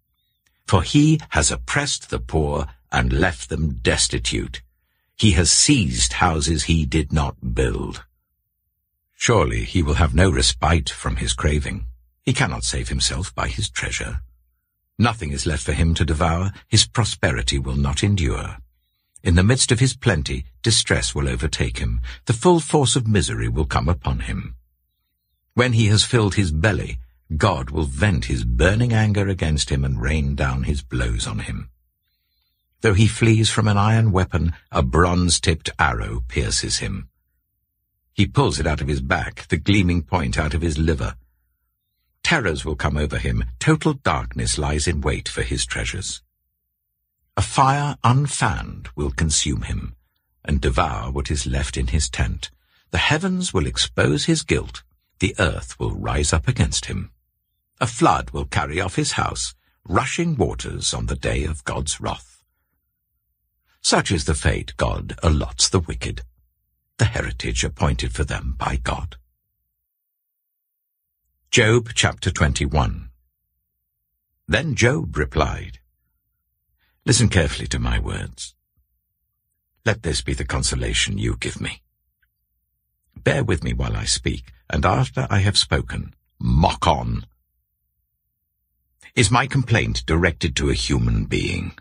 For 0.66 0.82
he 0.82 1.20
has 1.30 1.50
oppressed 1.50 2.10
the 2.10 2.18
poor 2.18 2.66
and 2.90 3.12
left 3.12 3.48
them 3.48 3.74
destitute. 3.82 4.62
He 5.16 5.32
has 5.32 5.50
seized 5.50 6.14
houses 6.14 6.64
he 6.64 6.86
did 6.86 7.12
not 7.12 7.54
build. 7.54 8.04
Surely 9.14 9.64
he 9.64 9.82
will 9.82 9.94
have 9.94 10.14
no 10.14 10.30
respite 10.30 10.90
from 10.90 11.16
his 11.16 11.32
craving. 11.34 11.86
He 12.22 12.32
cannot 12.32 12.64
save 12.64 12.88
himself 12.88 13.34
by 13.34 13.48
his 13.48 13.70
treasure. 13.70 14.20
Nothing 14.98 15.32
is 15.32 15.46
left 15.46 15.64
for 15.64 15.72
him 15.72 15.94
to 15.94 16.04
devour. 16.04 16.52
His 16.68 16.86
prosperity 16.86 17.58
will 17.58 17.76
not 17.76 18.04
endure. 18.04 18.58
In 19.22 19.34
the 19.34 19.42
midst 19.42 19.72
of 19.72 19.80
his 19.80 19.96
plenty, 19.96 20.44
distress 20.62 21.14
will 21.14 21.28
overtake 21.28 21.78
him. 21.78 22.00
The 22.26 22.32
full 22.32 22.60
force 22.60 22.94
of 22.94 23.08
misery 23.08 23.48
will 23.48 23.64
come 23.64 23.88
upon 23.88 24.20
him. 24.20 24.54
When 25.54 25.72
he 25.72 25.86
has 25.86 26.04
filled 26.04 26.34
his 26.34 26.52
belly, 26.52 26.98
God 27.36 27.70
will 27.70 27.84
vent 27.86 28.26
his 28.26 28.44
burning 28.44 28.92
anger 28.92 29.28
against 29.28 29.70
him 29.70 29.84
and 29.84 30.00
rain 30.00 30.34
down 30.34 30.64
his 30.64 30.82
blows 30.82 31.26
on 31.26 31.40
him. 31.40 31.70
Though 32.82 32.94
he 32.94 33.06
flees 33.06 33.48
from 33.48 33.66
an 33.66 33.78
iron 33.78 34.12
weapon, 34.12 34.52
a 34.70 34.82
bronze-tipped 34.82 35.70
arrow 35.78 36.22
pierces 36.28 36.78
him. 36.78 37.08
He 38.12 38.26
pulls 38.26 38.60
it 38.60 38.66
out 38.66 38.82
of 38.82 38.88
his 38.88 39.00
back, 39.00 39.48
the 39.48 39.56
gleaming 39.56 40.02
point 40.02 40.38
out 40.38 40.54
of 40.54 40.60
his 40.60 40.76
liver. 40.78 41.16
Terrors 42.34 42.64
will 42.64 42.74
come 42.74 42.96
over 42.96 43.16
him, 43.16 43.44
total 43.60 43.92
darkness 43.92 44.58
lies 44.58 44.88
in 44.88 45.02
wait 45.02 45.28
for 45.28 45.42
his 45.42 45.64
treasures. 45.64 46.20
A 47.36 47.42
fire 47.42 47.96
unfanned 48.02 48.88
will 48.96 49.12
consume 49.12 49.62
him, 49.62 49.94
and 50.44 50.60
devour 50.60 51.12
what 51.12 51.30
is 51.30 51.46
left 51.46 51.76
in 51.76 51.86
his 51.86 52.08
tent. 52.08 52.50
The 52.90 52.98
heavens 52.98 53.54
will 53.54 53.68
expose 53.68 54.24
his 54.24 54.42
guilt, 54.42 54.82
the 55.20 55.36
earth 55.38 55.78
will 55.78 55.92
rise 55.94 56.32
up 56.32 56.48
against 56.48 56.86
him. 56.86 57.12
A 57.80 57.86
flood 57.86 58.30
will 58.30 58.46
carry 58.46 58.80
off 58.80 58.96
his 58.96 59.12
house, 59.12 59.54
rushing 59.88 60.34
waters 60.34 60.92
on 60.92 61.06
the 61.06 61.14
day 61.14 61.44
of 61.44 61.62
God's 61.62 62.00
wrath. 62.00 62.42
Such 63.80 64.10
is 64.10 64.24
the 64.24 64.34
fate 64.34 64.76
God 64.76 65.16
allots 65.22 65.68
the 65.68 65.78
wicked, 65.78 66.22
the 66.98 67.04
heritage 67.04 67.62
appointed 67.62 68.12
for 68.12 68.24
them 68.24 68.56
by 68.58 68.74
God. 68.74 69.18
Job 71.54 71.90
chapter 71.94 72.32
21 72.32 73.10
Then 74.48 74.74
Job 74.74 75.16
replied, 75.16 75.78
Listen 77.06 77.28
carefully 77.28 77.68
to 77.68 77.78
my 77.78 78.00
words. 78.00 78.56
Let 79.86 80.02
this 80.02 80.20
be 80.20 80.34
the 80.34 80.44
consolation 80.44 81.16
you 81.16 81.36
give 81.38 81.60
me. 81.60 81.80
Bear 83.16 83.44
with 83.44 83.62
me 83.62 83.72
while 83.72 83.96
I 83.96 84.02
speak, 84.02 84.50
and 84.68 84.84
after 84.84 85.28
I 85.30 85.38
have 85.46 85.56
spoken, 85.56 86.16
mock 86.40 86.88
on. 86.88 87.24
Is 89.14 89.30
my 89.30 89.46
complaint 89.46 90.04
directed 90.06 90.56
to 90.56 90.70
a 90.70 90.74
human 90.74 91.26
being? 91.26 91.78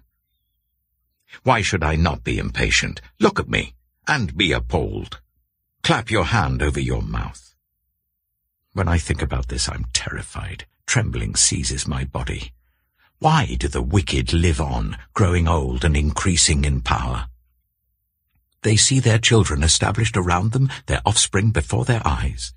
Why 1.41 1.63
should 1.63 1.83
I 1.83 1.95
not 1.95 2.23
be 2.23 2.37
impatient? 2.37 3.01
Look 3.19 3.39
at 3.39 3.49
me, 3.49 3.73
and 4.07 4.37
be 4.37 4.51
appalled. 4.51 5.19
Clap 5.81 6.11
your 6.11 6.25
hand 6.25 6.61
over 6.61 6.79
your 6.79 7.01
mouth. 7.01 7.52
When 8.73 8.87
I 8.87 8.97
think 8.97 9.21
about 9.21 9.49
this, 9.49 9.69
I'm 9.69 9.85
terrified. 9.93 10.65
Trembling 10.87 11.35
seizes 11.35 11.87
my 11.87 12.05
body. 12.05 12.53
Why 13.19 13.55
do 13.59 13.67
the 13.67 13.83
wicked 13.83 14.33
live 14.33 14.59
on, 14.59 14.97
growing 15.13 15.47
old 15.47 15.85
and 15.85 15.95
increasing 15.95 16.65
in 16.65 16.81
power? 16.81 17.27
They 18.63 18.75
see 18.75 18.99
their 18.99 19.19
children 19.19 19.61
established 19.61 20.17
around 20.17 20.53
them, 20.53 20.69
their 20.87 21.01
offspring 21.05 21.51
before 21.51 21.85
their 21.85 22.01
eyes. 22.03 22.53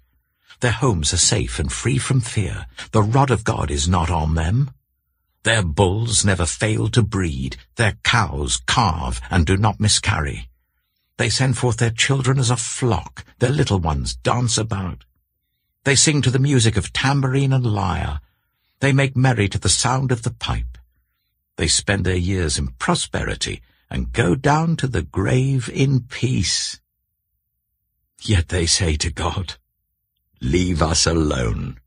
Their 0.61 0.73
homes 0.73 1.13
are 1.13 1.19
safe 1.19 1.59
and 1.59 1.71
free 1.71 1.99
from 1.99 2.23
fear. 2.23 2.67
The 2.93 3.03
rod 3.03 3.31
of 3.31 3.45
God 3.45 3.71
is 3.71 3.87
not 3.87 4.11
on 4.11 4.37
them. 4.37 4.71
Their 5.43 5.63
bulls 5.63 6.25
never 6.25 6.47
fail 6.47 6.89
to 6.89 7.03
breed. 7.03 7.59
Their 7.77 7.99
cows 8.05 8.57
calve 8.67 9.21
and 9.31 9.45
do 9.45 9.59
not 9.59 9.81
miscarry. 9.81 10.49
They 11.19 11.29
send 11.29 11.59
forth 11.59 11.77
their 11.77 11.91
children 11.91 12.39
as 12.39 12.51
a 12.51 12.57
flock. 12.57 13.23
Their 13.39 13.51
little 13.51 13.79
ones 13.79 14.17
dance 14.17 14.57
about. 14.57 15.05
They 15.87 15.95
sing 15.95 16.21
to 16.23 16.33
the 16.33 16.41
music 16.41 16.77
of 16.77 16.93
tambourine 16.93 17.53
and 17.53 17.65
lyre. 17.65 18.19
They 18.81 18.93
make 18.93 19.17
merry 19.17 19.49
to 19.49 19.57
the 19.57 19.69
sound 19.69 20.11
of 20.11 20.23
the 20.23 20.33
pipe. 20.33 20.79
They 21.55 21.69
spend 21.69 22.05
their 22.05 22.17
years 22.17 22.59
in 22.59 22.73
prosperity 22.81 23.63
and 23.89 24.13
go 24.13 24.35
down 24.35 24.75
to 24.79 24.89
the 24.89 25.03
grave 25.03 25.71
in 25.73 26.01
peace. 26.01 26.81
Yet 28.21 28.49
they 28.49 28.67
say 28.67 28.97
to 28.97 29.13
God, 29.13 29.55
Leave 30.41 30.83
us 30.83 31.07
alone. 31.07 31.79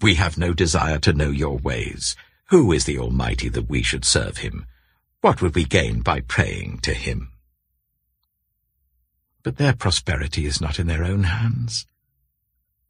We 0.00 0.14
have 0.14 0.38
no 0.38 0.52
desire 0.52 1.00
to 1.00 1.12
know 1.12 1.30
your 1.30 1.58
ways. 1.58 2.14
Who 2.50 2.70
is 2.70 2.84
the 2.84 3.00
Almighty 3.00 3.48
that 3.48 3.68
we 3.68 3.82
should 3.82 4.04
serve 4.04 4.36
him? 4.36 4.66
What 5.20 5.42
would 5.42 5.56
we 5.56 5.64
gain 5.64 6.02
by 6.02 6.20
praying 6.20 6.78
to 6.82 6.94
him? 6.94 7.32
But 9.42 9.56
their 9.56 9.74
prosperity 9.74 10.46
is 10.46 10.60
not 10.60 10.78
in 10.78 10.86
their 10.86 11.02
own 11.02 11.24
hands. 11.24 11.86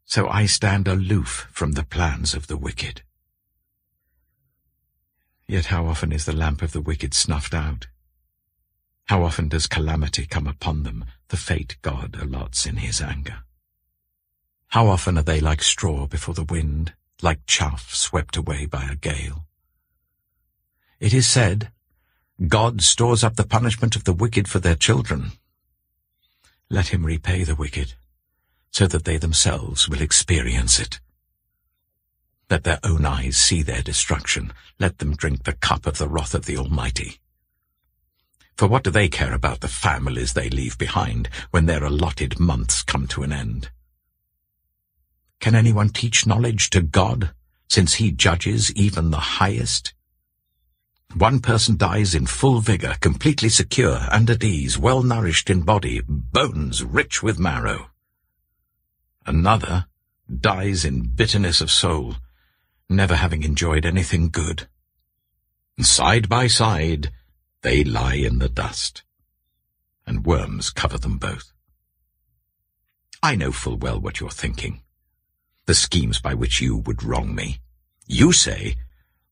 So 0.09 0.29
I 0.29 0.45
stand 0.45 0.87
aloof 0.87 1.49
from 1.51 1.73
the 1.73 1.83
plans 1.83 2.33
of 2.33 2.47
the 2.47 2.55
wicked. 2.55 3.01
Yet 5.49 5.65
how 5.65 5.85
often 5.85 6.13
is 6.13 6.23
the 6.23 6.35
lamp 6.35 6.61
of 6.61 6.71
the 6.71 6.79
wicked 6.79 7.13
snuffed 7.13 7.53
out? 7.53 7.87
How 9.07 9.23
often 9.23 9.49
does 9.49 9.67
calamity 9.67 10.25
come 10.25 10.47
upon 10.47 10.83
them, 10.83 11.03
the 11.27 11.35
fate 11.35 11.75
God 11.81 12.13
allots 12.21 12.65
in 12.65 12.77
his 12.77 13.01
anger? 13.01 13.39
How 14.69 14.87
often 14.87 15.17
are 15.17 15.23
they 15.23 15.41
like 15.41 15.61
straw 15.61 16.07
before 16.07 16.33
the 16.33 16.43
wind, 16.45 16.93
like 17.21 17.45
chaff 17.45 17.93
swept 17.93 18.37
away 18.37 18.65
by 18.65 18.85
a 18.85 18.95
gale? 18.95 19.45
It 21.01 21.13
is 21.13 21.27
said, 21.27 21.69
God 22.47 22.81
stores 22.81 23.25
up 23.25 23.35
the 23.35 23.45
punishment 23.45 23.97
of 23.97 24.05
the 24.05 24.13
wicked 24.13 24.47
for 24.47 24.59
their 24.59 24.75
children. 24.75 25.33
Let 26.69 26.87
him 26.87 27.05
repay 27.05 27.43
the 27.43 27.55
wicked, 27.55 27.95
so 28.77 28.85
that 28.85 29.05
they 29.05 29.17
themselves 29.17 29.89
will 29.89 30.03
experience 30.03 30.79
it. 30.79 30.99
Let 32.47 32.63
their 32.63 32.77
own 32.83 33.07
eyes 33.07 33.35
see 33.35 33.63
their 33.63 33.81
destruction. 33.81 34.53
Let 34.79 34.99
them 34.99 35.15
drink 35.15 35.45
the 35.45 35.53
cup 35.53 35.87
of 35.87 35.97
the 35.97 36.07
wrath 36.07 36.35
of 36.35 36.45
the 36.45 36.57
Almighty. 36.57 37.17
For 38.55 38.67
what 38.67 38.83
do 38.83 38.91
they 38.91 39.07
care 39.07 39.33
about 39.33 39.61
the 39.61 39.67
families 39.67 40.33
they 40.33 40.51
leave 40.51 40.77
behind 40.77 41.27
when 41.49 41.65
their 41.65 41.83
allotted 41.83 42.39
months 42.39 42.83
come 42.83 43.07
to 43.07 43.23
an 43.23 43.33
end? 43.33 43.71
Can 45.39 45.55
anyone 45.55 45.89
teach 45.89 46.27
knowledge 46.27 46.69
to 46.69 46.81
God, 46.81 47.31
since 47.67 47.95
he 47.95 48.11
judges 48.11 48.71
even 48.73 49.09
the 49.09 49.39
highest? 49.41 49.95
One 51.15 51.39
person 51.39 51.77
dies 51.77 52.13
in 52.13 52.27
full 52.27 52.59
vigor, 52.59 52.93
completely 53.01 53.49
secure 53.49 54.01
and 54.11 54.29
at 54.29 54.43
ease, 54.43 54.77
well 54.77 55.01
nourished 55.01 55.49
in 55.49 55.61
body, 55.63 56.01
bones 56.07 56.83
rich 56.83 57.23
with 57.23 57.39
marrow. 57.39 57.89
Another 59.27 59.87
dies 60.33 60.85
in 60.85 61.01
bitterness 61.01 61.59
of 61.59 61.69
soul, 61.69 62.15
never 62.87 63.17
having 63.17 63.43
enjoyed 63.43 63.85
anything 63.85 64.29
good. 64.29 64.69
Side 65.81 66.29
by 66.29 66.47
side, 66.47 67.11
they 67.61 67.83
lie 67.83 68.15
in 68.15 68.39
the 68.39 68.47
dust, 68.47 69.03
and 70.05 70.25
worms 70.25 70.69
cover 70.69 70.97
them 70.97 71.17
both. 71.17 71.51
I 73.21 73.35
know 73.35 73.51
full 73.51 73.75
well 73.75 73.99
what 73.99 74.21
you're 74.21 74.29
thinking, 74.29 74.81
the 75.65 75.75
schemes 75.75 76.21
by 76.21 76.33
which 76.33 76.61
you 76.61 76.77
would 76.77 77.03
wrong 77.03 77.35
me. 77.35 77.59
You 78.05 78.31
say, 78.31 78.77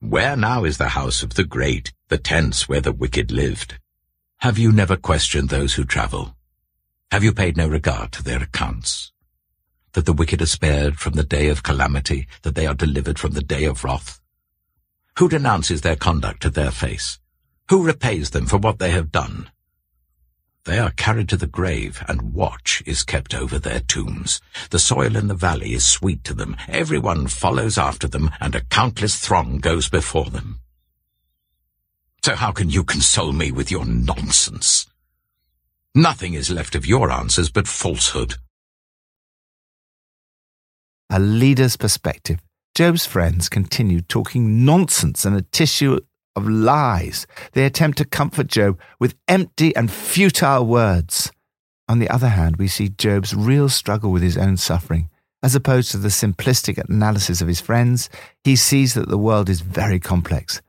Where 0.01 0.35
now 0.35 0.65
is 0.65 0.77
the 0.77 0.89
house 0.89 1.23
of 1.23 1.35
the 1.35 1.45
great, 1.45 1.93
the 2.09 2.17
tents 2.17 2.67
where 2.67 2.81
the 2.81 2.91
wicked 2.91 3.31
lived? 3.31 3.79
Have 4.39 4.57
you 4.57 4.73
never 4.73 4.97
questioned 4.97 5.47
those 5.47 5.75
who 5.75 5.85
travel? 5.85 6.35
Have 7.11 7.23
you 7.23 7.31
paid 7.31 7.55
no 7.55 7.69
regard 7.69 8.11
to 8.11 8.23
their 8.23 8.43
accounts? 8.43 9.13
That 9.95 10.05
the 10.05 10.13
wicked 10.13 10.41
are 10.41 10.45
spared 10.45 10.99
from 10.99 11.13
the 11.13 11.23
day 11.23 11.47
of 11.47 11.63
calamity, 11.63 12.27
that 12.41 12.53
they 12.53 12.67
are 12.67 12.73
delivered 12.75 13.17
from 13.17 13.31
the 13.31 13.41
day 13.41 13.63
of 13.63 13.83
wrath? 13.83 14.19
Who 15.17 15.29
denounces 15.29 15.81
their 15.81 15.95
conduct 15.95 16.41
to 16.41 16.49
their 16.49 16.69
face? 16.69 17.17
Who 17.69 17.81
repays 17.81 18.31
them 18.31 18.45
for 18.45 18.57
what 18.57 18.77
they 18.77 18.91
have 18.91 19.09
done? 19.09 19.49
They 20.65 20.79
are 20.79 20.91
carried 20.91 21.29
to 21.29 21.37
the 21.37 21.47
grave, 21.47 22.03
and 22.09 22.33
watch 22.33 22.83
is 22.85 23.03
kept 23.03 23.33
over 23.33 23.57
their 23.57 23.79
tombs. 23.79 24.41
The 24.69 24.79
soil 24.79 25.15
in 25.15 25.27
the 25.27 25.33
valley 25.33 25.73
is 25.73 25.87
sweet 25.87 26.25
to 26.25 26.33
them. 26.33 26.57
Everyone 26.67 27.27
follows 27.27 27.77
after 27.77 28.07
them, 28.07 28.31
and 28.41 28.53
a 28.53 28.65
countless 28.65 29.17
throng 29.17 29.59
goes 29.59 29.87
before 29.87 30.25
them. 30.25 30.59
So 32.21 32.35
how 32.35 32.51
can 32.51 32.69
you 32.69 32.83
console 32.83 33.31
me 33.31 33.49
with 33.49 33.71
your 33.71 33.85
nonsense? 33.85 34.87
Nothing 35.93 36.33
is 36.33 36.51
left 36.51 36.75
of 36.75 36.85
your 36.85 37.09
answers 37.09 37.49
but 37.49 37.67
falsehood 37.67 38.35
a 41.09 41.19
leader's 41.19 41.77
perspective, 41.77 42.39
Job's 42.73 43.05
friends 43.05 43.47
continued 43.47 44.09
talking 44.09 44.65
nonsense 44.65 45.23
and 45.25 45.35
a 45.35 45.41
tissue 45.41 45.99
of 46.35 46.47
lies. 46.47 47.25
They 47.53 47.65
attempt 47.65 47.97
to 47.99 48.05
comfort 48.05 48.47
Job 48.47 48.79
with 48.99 49.15
empty 49.27 49.75
and 49.75 49.91
futile 49.91 50.65
words. 50.65 51.31
On 51.87 51.99
the 51.99 52.09
other 52.09 52.29
hand, 52.29 52.57
we 52.57 52.67
see 52.67 52.89
Job's 52.89 53.33
real 53.33 53.69
struggle 53.69 54.11
with 54.11 54.23
his 54.23 54.37
own 54.37 54.57
suffering. 54.57 55.09
As 55.43 55.55
opposed 55.55 55.91
to 55.91 55.97
the 55.97 56.09
simplistic 56.09 56.83
analysis 56.89 57.39
of 57.39 57.47
his 57.47 57.61
friends, 57.61 58.09
he 58.43 58.55
sees 58.55 58.95
that 58.95 59.07
the 59.07 59.17
world 59.17 59.47
is 59.47 59.61
very 59.61 59.99
complex. 59.99 60.61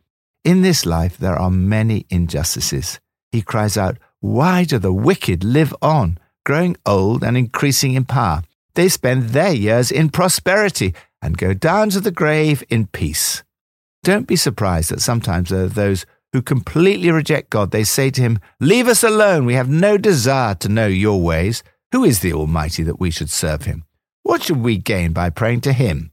In 0.44 0.62
this 0.62 0.84
life, 0.84 1.16
there 1.16 1.36
are 1.36 1.50
many 1.50 2.06
injustices. 2.10 3.00
He 3.32 3.42
cries 3.42 3.76
out, 3.76 3.98
Why 4.20 4.64
do 4.64 4.78
the 4.78 4.92
wicked 4.92 5.42
live 5.42 5.74
on, 5.80 6.18
growing 6.44 6.76
old 6.84 7.24
and 7.24 7.36
increasing 7.36 7.94
in 7.94 8.04
power? 8.04 8.42
They 8.76 8.88
spend 8.88 9.30
their 9.30 9.52
years 9.52 9.90
in 9.90 10.10
prosperity 10.10 10.94
and 11.20 11.36
go 11.36 11.52
down 11.52 11.90
to 11.90 12.00
the 12.00 12.10
grave 12.10 12.62
in 12.68 12.86
peace. 12.86 13.42
Don't 14.04 14.28
be 14.28 14.36
surprised 14.36 14.90
that 14.90 15.00
sometimes 15.00 15.50
there 15.50 15.64
are 15.64 15.68
those 15.68 16.06
who 16.32 16.40
completely 16.42 17.10
reject 17.10 17.50
God. 17.50 17.70
They 17.70 17.82
say 17.82 18.10
to 18.10 18.20
him, 18.20 18.38
Leave 18.60 18.86
us 18.86 19.02
alone. 19.02 19.46
We 19.46 19.54
have 19.54 19.68
no 19.68 19.96
desire 19.96 20.54
to 20.56 20.68
know 20.68 20.86
your 20.86 21.20
ways. 21.20 21.62
Who 21.92 22.04
is 22.04 22.20
the 22.20 22.32
Almighty 22.32 22.82
that 22.84 23.00
we 23.00 23.10
should 23.10 23.30
serve 23.30 23.64
him? 23.64 23.84
What 24.22 24.42
should 24.42 24.58
we 24.58 24.76
gain 24.76 25.12
by 25.12 25.30
praying 25.30 25.62
to 25.62 25.72
him? 25.72 26.12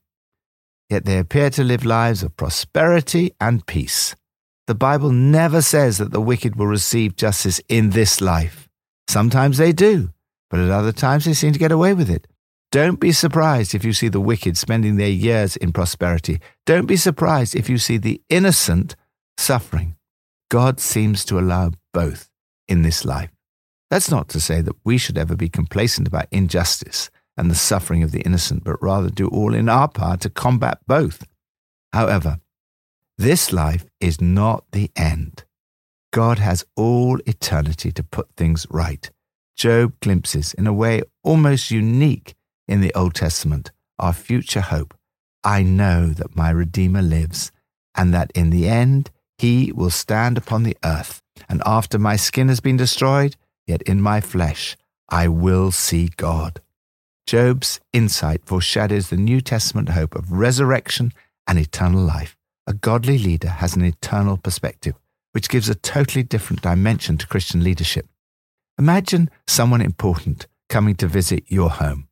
Yet 0.89 1.05
they 1.05 1.17
appear 1.17 1.49
to 1.51 1.63
live 1.63 1.85
lives 1.85 2.23
of 2.23 2.37
prosperity 2.37 3.33
and 3.39 3.65
peace. 3.65 4.15
The 4.67 4.75
Bible 4.75 5.11
never 5.11 5.61
says 5.61 5.97
that 5.97 6.11
the 6.11 6.21
wicked 6.21 6.55
will 6.55 6.67
receive 6.67 7.15
justice 7.15 7.59
in 7.67 7.89
this 7.89 8.21
life. 8.21 8.69
Sometimes 9.07 9.57
they 9.57 9.73
do, 9.73 10.11
but 10.49 10.59
at 10.59 10.69
other 10.69 10.93
times 10.93 11.25
they 11.25 11.33
seem 11.33 11.51
to 11.53 11.59
get 11.59 11.71
away 11.71 11.93
with 11.93 12.09
it. 12.09 12.27
Don't 12.73 12.99
be 12.99 13.11
surprised 13.11 13.75
if 13.75 13.85
you 13.85 13.93
see 13.93 14.07
the 14.07 14.19
wicked 14.19 14.57
spending 14.57 14.95
their 14.95 15.07
years 15.07 15.55
in 15.55 15.71
prosperity. 15.71 16.39
Don't 16.65 16.87
be 16.87 16.95
surprised 16.95 17.55
if 17.55 17.69
you 17.69 17.77
see 17.77 17.97
the 17.97 18.19
innocent 18.29 18.95
suffering. 19.37 19.95
God 20.49 20.79
seems 20.79 21.23
to 21.25 21.37
allow 21.37 21.73
both 21.93 22.31
in 22.67 22.81
this 22.81 23.05
life. 23.05 23.29
That's 23.91 24.09
not 24.09 24.27
to 24.29 24.39
say 24.39 24.61
that 24.61 24.75
we 24.83 24.97
should 24.97 25.19
ever 25.19 25.35
be 25.35 25.49
complacent 25.49 26.07
about 26.07 26.25
injustice 26.31 27.11
and 27.37 27.51
the 27.51 27.55
suffering 27.69 28.01
of 28.01 28.09
the 28.09 28.21
innocent, 28.21 28.63
but 28.63 28.81
rather 28.81 29.11
do 29.11 29.27
all 29.27 29.53
in 29.53 29.69
our 29.69 29.87
power 29.87 30.17
to 30.17 30.31
combat 30.31 30.79
both. 30.87 31.27
However, 31.91 32.39
this 33.19 33.53
life 33.53 33.85
is 33.99 34.19
not 34.19 34.63
the 34.71 34.89
end. 34.95 35.43
God 36.11 36.39
has 36.39 36.65
all 36.75 37.19
eternity 37.27 37.91
to 37.91 38.01
put 38.01 38.35
things 38.35 38.65
right. 38.71 39.11
Job 39.55 39.93
glimpses, 39.99 40.55
in 40.55 40.65
a 40.65 40.73
way 40.73 41.03
almost 41.23 41.69
unique 41.69 42.33
in 42.73 42.81
the 42.81 42.93
Old 42.95 43.13
Testament, 43.13 43.71
our 43.99 44.13
future 44.13 44.61
hope. 44.61 44.95
I 45.43 45.61
know 45.61 46.07
that 46.07 46.35
my 46.35 46.49
Redeemer 46.49 47.03
lives, 47.03 47.51
and 47.93 48.11
that 48.15 48.31
in 48.33 48.49
the 48.49 48.67
end 48.67 49.11
he 49.37 49.71
will 49.71 49.91
stand 49.91 50.39
upon 50.39 50.63
the 50.63 50.75
earth. 50.83 51.21
And 51.47 51.61
after 51.67 51.99
my 51.99 52.15
skin 52.15 52.47
has 52.47 52.61
been 52.61 52.75
destroyed, 52.75 53.35
yet 53.67 53.83
in 53.83 54.01
my 54.01 54.21
flesh 54.21 54.75
I 55.07 55.27
will 55.27 55.69
see 55.69 56.09
God. 56.17 56.61
Job's 57.27 57.79
insight 57.93 58.43
foreshadows 58.43 59.09
the 59.09 59.17
New 59.17 59.39
Testament 59.39 59.89
hope 59.89 60.15
of 60.15 60.31
resurrection 60.31 61.13
and 61.45 61.59
eternal 61.59 62.01
life. 62.01 62.35
A 62.65 62.73
godly 62.73 63.19
leader 63.19 63.49
has 63.49 63.75
an 63.75 63.85
eternal 63.85 64.37
perspective, 64.37 64.95
which 65.33 65.47
gives 65.47 65.69
a 65.69 65.75
totally 65.75 66.23
different 66.23 66.63
dimension 66.63 67.19
to 67.19 67.27
Christian 67.27 67.63
leadership. 67.63 68.07
Imagine 68.79 69.29
someone 69.45 69.81
important 69.81 70.47
coming 70.69 70.95
to 70.95 71.05
visit 71.05 71.43
your 71.49 71.69
home. 71.69 72.07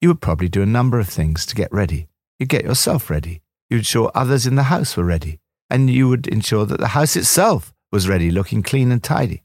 You 0.00 0.08
would 0.08 0.20
probably 0.20 0.48
do 0.48 0.62
a 0.62 0.66
number 0.66 0.98
of 0.98 1.08
things 1.08 1.44
to 1.46 1.54
get 1.54 1.72
ready. 1.72 2.08
You'd 2.38 2.48
get 2.48 2.64
yourself 2.64 3.10
ready. 3.10 3.42
You'd 3.68 3.78
ensure 3.78 4.10
others 4.14 4.46
in 4.46 4.54
the 4.54 4.64
house 4.64 4.96
were 4.96 5.04
ready. 5.04 5.40
And 5.68 5.90
you 5.90 6.08
would 6.08 6.26
ensure 6.26 6.64
that 6.66 6.80
the 6.80 6.88
house 6.88 7.16
itself 7.16 7.72
was 7.92 8.08
ready, 8.08 8.30
looking 8.30 8.62
clean 8.62 8.90
and 8.90 9.02
tidy. 9.02 9.42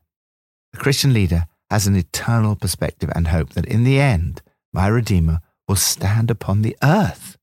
A 0.73 0.77
Christian 0.77 1.13
leader 1.13 1.47
has 1.69 1.87
an 1.87 1.95
eternal 1.95 2.55
perspective 2.55 3.11
and 3.13 3.27
hope 3.27 3.49
that 3.49 3.65
in 3.65 3.83
the 3.83 3.99
end, 3.99 4.41
my 4.73 4.87
Redeemer 4.87 5.39
will 5.67 5.75
stand 5.75 6.31
upon 6.31 6.61
the 6.61 6.77
earth. 6.81 7.37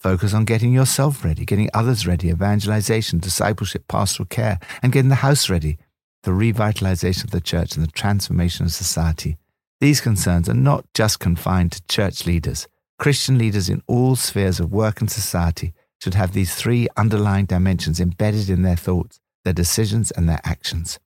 Focus 0.00 0.32
on 0.32 0.44
getting 0.44 0.72
yourself 0.72 1.24
ready, 1.24 1.44
getting 1.44 1.68
others 1.74 2.06
ready, 2.06 2.28
evangelization, 2.28 3.18
discipleship, 3.18 3.88
pastoral 3.88 4.26
care, 4.26 4.58
and 4.82 4.92
getting 4.92 5.08
the 5.08 5.16
house 5.16 5.50
ready, 5.50 5.78
the 6.22 6.30
revitalization 6.30 7.24
of 7.24 7.30
the 7.30 7.40
church 7.40 7.76
and 7.76 7.86
the 7.86 7.90
transformation 7.90 8.66
of 8.66 8.72
society. 8.72 9.36
These 9.80 10.00
concerns 10.00 10.48
are 10.48 10.54
not 10.54 10.86
just 10.94 11.20
confined 11.20 11.72
to 11.72 11.86
church 11.86 12.26
leaders. 12.26 12.66
Christian 12.98 13.36
leaders 13.36 13.68
in 13.68 13.82
all 13.86 14.16
spheres 14.16 14.58
of 14.58 14.72
work 14.72 15.00
and 15.00 15.10
society 15.10 15.74
should 16.00 16.14
have 16.14 16.32
these 16.32 16.54
three 16.54 16.88
underlying 16.96 17.44
dimensions 17.44 18.00
embedded 18.00 18.48
in 18.48 18.62
their 18.62 18.76
thoughts, 18.76 19.20
their 19.44 19.52
decisions, 19.52 20.10
and 20.10 20.28
their 20.28 20.40
actions. 20.44 20.98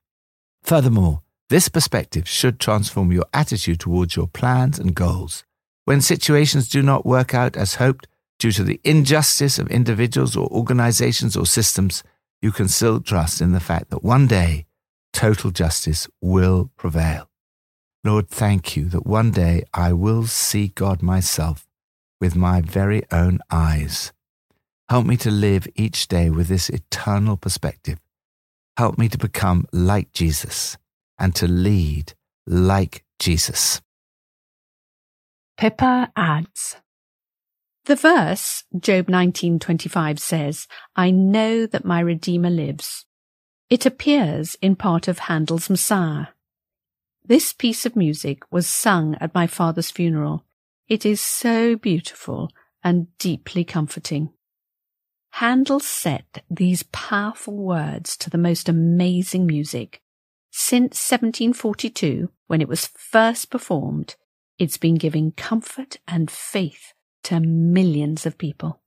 Furthermore, 0.63 1.23
this 1.49 1.69
perspective 1.69 2.29
should 2.29 2.61
transform 2.61 3.11
your 3.11 3.27
attitude 3.35 3.81
towards 3.81 4.15
your 4.15 4.29
plans 4.29 4.79
and 4.79 4.95
goals. 4.95 5.45
When 5.85 6.01
situations 6.01 6.69
do 6.69 6.81
not 6.81 7.05
work 7.05 7.35
out 7.35 7.57
as 7.57 7.77
hoped 7.77 8.07
due 8.39 8.53
to 8.53 8.63
the 8.63 8.81
injustice 8.85 9.59
of 9.59 9.69
individuals 9.69 10.37
or 10.37 10.47
organizations 10.49 11.37
or 11.37 11.47
systems, 11.47 12.05
you 12.41 12.53
can 12.53 12.69
still 12.69 13.01
trust 13.01 13.41
in 13.41 13.51
the 13.51 13.59
fact 13.59 13.91
that 13.91 14.05
one 14.05 14.29
day 14.29 14.67
total 15.13 15.51
justice 15.51 16.07
will 16.21 16.71
prevail. 16.77 17.30
Lord, 18.03 18.29
thank 18.29 18.77
you 18.77 18.87
that 18.87 19.07
one 19.07 19.31
day 19.31 19.65
I 19.75 19.93
will 19.93 20.27
see 20.27 20.69
God 20.69 21.03
myself 21.03 21.67
with 22.21 22.35
my 22.35 22.63
very 22.63 23.03
own 23.13 23.41
eyes. 23.51 24.13
Help 24.89 25.07
me 25.07 25.17
to 25.19 25.31
live 25.31 25.69
each 25.75 26.09
day 26.09 26.31
with 26.31 26.49
this 26.49 26.71
eternal 26.71 27.37
perspective. 27.37 27.99
Help 28.77 28.97
me 28.97 29.09
to 29.09 29.19
become 29.19 29.67
like 29.73 30.13
Jesus 30.13 30.79
and 31.19 31.35
to 31.35 31.47
lead 31.47 32.15
like 32.47 33.05
Jesus. 33.19 33.83
Pippa 35.59 36.11
adds 36.17 36.77
The 37.85 37.97
verse, 37.97 38.65
Job 38.79 39.09
19:25 39.09 40.19
says, 40.19 40.67
I 40.97 41.11
know 41.11 41.67
that 41.67 41.85
my 41.85 42.01
Redeemer 42.01 42.49
lives. 42.49 43.05
It 43.69 43.85
appears 43.85 44.57
in 44.63 44.75
part 44.75 45.07
of 45.07 45.19
Handel's 45.19 45.69
Messiah. 45.69 46.29
This 47.25 47.53
piece 47.53 47.87
of 47.87 47.97
music 47.97 48.43
was 48.51 48.67
sung 48.67 49.17
at 49.21 49.35
my 49.35 49.47
father's 49.47 49.91
funeral. 49.91 50.45
It 50.89 51.07
is 51.07 51.21
so 51.21 51.77
beautiful 51.77 52.51
and 52.83 53.07
deeply 53.19 53.65
comforting. 53.65 54.31
Handel 55.35 55.81
set 55.81 56.43
these 56.51 56.83
powerful 56.85 57.57
words 57.57 58.17
to 58.17 58.31
the 58.31 58.39
most 58.39 58.69
amazing 58.69 59.47
music. 59.47 60.01
Since 60.51 61.11
1742, 61.11 62.31
when 62.49 62.61
it 62.61 62.69
was 62.69 62.87
first 62.87 63.51
performed, 63.51 64.17
it's 64.59 64.77
been 64.77 64.97
giving 64.97 65.33
comfort 65.33 65.99
and 66.09 66.31
faith 66.31 66.93
to 67.25 67.39
millions 67.39 68.27
of 68.27 68.39
people. 68.39 68.81